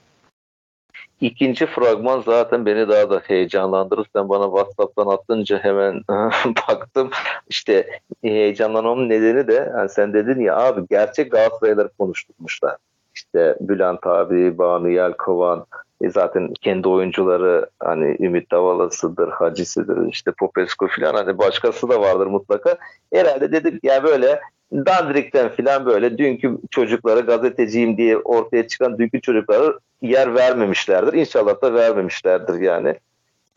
[1.21, 4.05] İkinci fragman zaten beni daha da heyecanlandırır.
[4.15, 6.01] Sen bana WhatsApp'tan attınca hemen
[6.69, 7.09] baktım.
[7.49, 7.87] İşte
[8.21, 12.77] heyecanlanmamın nedeni de yani sen dedin ya abi gerçek Galatasarayları konuşturmuşlar.
[13.15, 15.65] İşte Bülent abi, Banu Yelkovan,
[16.01, 22.27] e zaten kendi oyuncuları hani Ümit Davala'sıdır, Hacı'sıdır, işte Popescu falan hani başkası da vardır
[22.27, 22.77] mutlaka.
[23.13, 24.39] Herhalde dedik ya böyle
[24.73, 31.13] Dandrik'ten falan böyle dünkü çocuklara gazeteciyim diye ortaya çıkan dünkü çocuklara yer vermemişlerdir.
[31.13, 32.95] İnşallah da vermemişlerdir yani.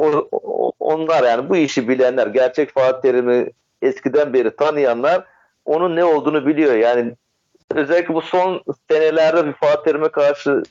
[0.02, 0.28] O,
[0.80, 3.50] onlar yani bu işi bilenler, gerçek Fatih Terim'i
[3.82, 5.24] eskiden beri tanıyanlar
[5.64, 6.74] onun ne olduğunu biliyor.
[6.74, 7.12] Yani
[7.74, 10.62] özellikle bu son senelerde bir Fatih Terim'e karşı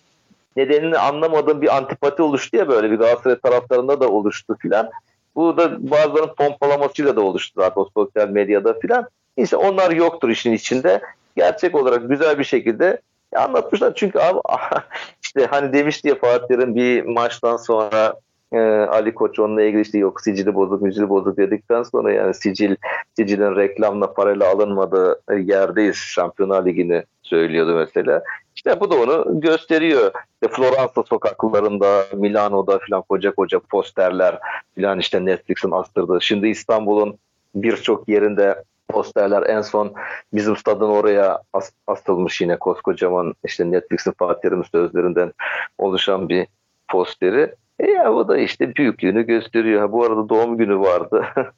[0.60, 4.90] nedenini anlamadığım bir antipati oluştu ya böyle bir Galatasaray taraftarında da oluştu filan.
[5.36, 9.08] Bu da bazılarının pompalamasıyla da oluştu zaten sosyal medyada filan.
[9.38, 11.02] İşte onlar yoktur işin içinde.
[11.36, 13.02] Gerçek olarak güzel bir şekilde
[13.36, 13.96] anlatmışlar.
[13.96, 14.40] Çünkü abi
[15.24, 18.14] işte hani demişti ya Fatih'in bir maçtan sonra
[18.52, 22.76] e, Ali Koç onunla ilgili işte yok sicili bozuk, mücili bozuk dedikten sonra yani sicil,
[23.16, 28.24] sicilin reklamla parayla alınmadığı yerdeyiz Şampiyonlar Ligi'ni söylüyordu mesela.
[28.60, 30.12] İşte bu da onu gösteriyor.
[30.34, 34.40] İşte Floransa sokaklarında, Milano'da falan koca koca posterler
[34.76, 36.22] falan işte Netflix'in astırdığı.
[36.22, 37.18] Şimdi İstanbul'un
[37.56, 39.94] birçok yerinde posterler en son
[40.34, 45.34] bizim stadın oraya as- asılmış yine koskocaman işte Netflix'in Fatih sözlerinden
[45.78, 46.48] oluşan bir
[46.88, 47.56] posteri.
[47.80, 49.92] E ya bu da işte büyüklüğünü gösteriyor.
[49.92, 51.26] Bu arada doğum günü vardı.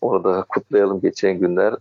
[0.00, 1.74] Orada kutlayalım geçen günler.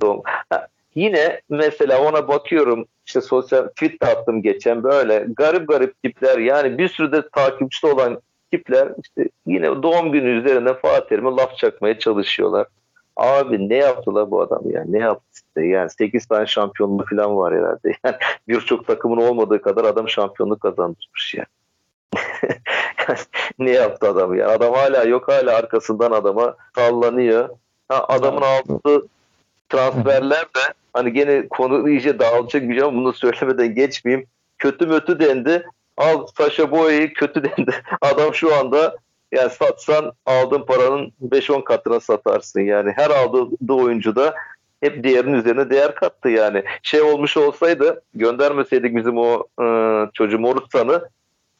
[0.00, 0.22] Doğum.
[0.24, 0.66] Ha,
[0.96, 6.88] yine mesela ona bakıyorum işte sosyal tweet attım geçen böyle garip garip tipler yani bir
[6.88, 8.20] sürü de takipçisi olan
[8.52, 12.66] tipler işte yine doğum günü üzerine Fatih laf çakmaya çalışıyorlar.
[13.16, 14.84] Abi ne yaptılar bu adam ya?
[14.86, 15.66] Ne yaptı işte?
[15.66, 17.92] Yani 8 tane şampiyonluğu falan var herhalde.
[18.04, 18.16] Yani
[18.48, 21.46] birçok takımın olmadığı kadar adam şampiyonluk kazanmış ya.
[23.58, 24.48] ne yaptı adam ya?
[24.48, 27.48] Adam hala yok hala arkasından adama sallanıyor.
[27.88, 29.08] Ha, adamın aldığı
[29.68, 34.26] transferler de hani gene konu iyice dağılacak bir şey bunu söylemeden geçmeyeyim.
[34.58, 35.66] Kötü mötü dendi.
[35.96, 37.70] Al Saşa Boya'yı kötü dendi.
[38.00, 38.96] Adam şu anda
[39.32, 42.92] yani satsan aldığın paranın 5-10 katına satarsın yani.
[42.96, 44.34] Her aldığı oyuncu da
[44.80, 46.62] hep diğerinin üzerine değer kattı yani.
[46.82, 49.66] Şey olmuş olsaydı göndermeseydik bizim o e,
[50.12, 51.08] çocuğu Morutan'ı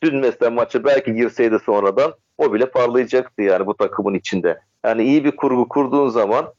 [0.03, 4.61] dün mesela maça belki girseydi sonradan o bile parlayacaktı yani bu takımın içinde.
[4.85, 6.53] Yani iyi bir kurgu kurduğun zaman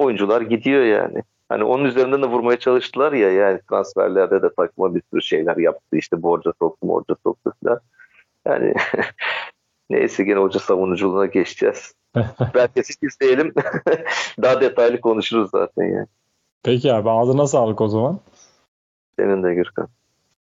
[0.00, 1.22] oyuncular gidiyor yani.
[1.48, 5.96] Hani onun üzerinden de vurmaya çalıştılar ya yani transferlerde de takıma bir sürü şeyler yaptı
[5.96, 7.80] işte borca soktu borca soktu falan.
[8.46, 8.74] Yani
[9.90, 11.94] Neyse gene hoca savunuculuğuna geçeceğiz.
[12.54, 13.54] Belki izleyelim.
[14.42, 16.06] Daha detaylı konuşuruz zaten yani.
[16.62, 18.20] Peki abi ağzına sağlık o zaman.
[19.18, 19.88] Senin de Gürkan.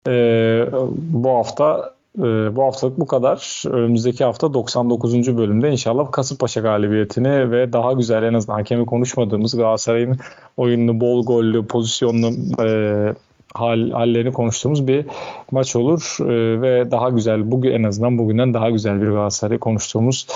[0.08, 0.68] Ee,
[0.98, 3.64] bu hafta e, bu haftalık bu kadar.
[3.72, 5.38] Önümüzdeki hafta 99.
[5.38, 10.18] bölümde inşallah Kasımpaşa galibiyetini ve daha güzel en azından hakemi konuşmadığımız Galatasaray'ın
[10.58, 12.32] oyununu bol gollü, pozisyonlu
[12.64, 13.14] e,
[13.54, 15.06] hal, hallerini konuştuğumuz bir
[15.52, 20.28] maç olur e, ve daha güzel bugün en azından bugünden daha güzel bir Galatasaray konuştuğumuz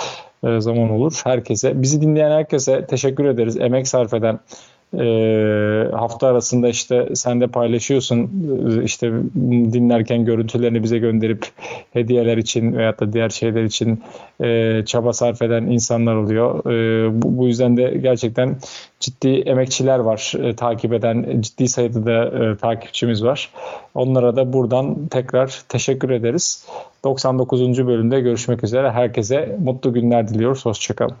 [0.44, 1.20] e, zaman olur.
[1.24, 3.56] Herkese, bizi dinleyen herkese teşekkür ederiz.
[3.56, 4.40] Emek sarf eden,
[4.98, 5.04] e,
[5.92, 8.30] hafta arasında işte sen de paylaşıyorsun
[8.84, 9.12] işte
[9.72, 11.46] dinlerken görüntülerini bize gönderip
[11.92, 14.02] hediyeler için veyahut da diğer şeyler için
[14.40, 16.70] e, çaba sarf eden insanlar oluyor.
[16.70, 18.56] E, bu, bu yüzden de gerçekten
[19.00, 23.50] ciddi emekçiler var e, takip eden ciddi sayıda da e, takipçimiz var.
[23.94, 26.66] Onlara da buradan tekrar teşekkür ederiz.
[27.04, 27.86] 99.
[27.86, 28.90] bölümde görüşmek üzere.
[28.90, 30.66] Herkese mutlu günler diliyoruz.
[30.66, 31.10] Hoşçakalın.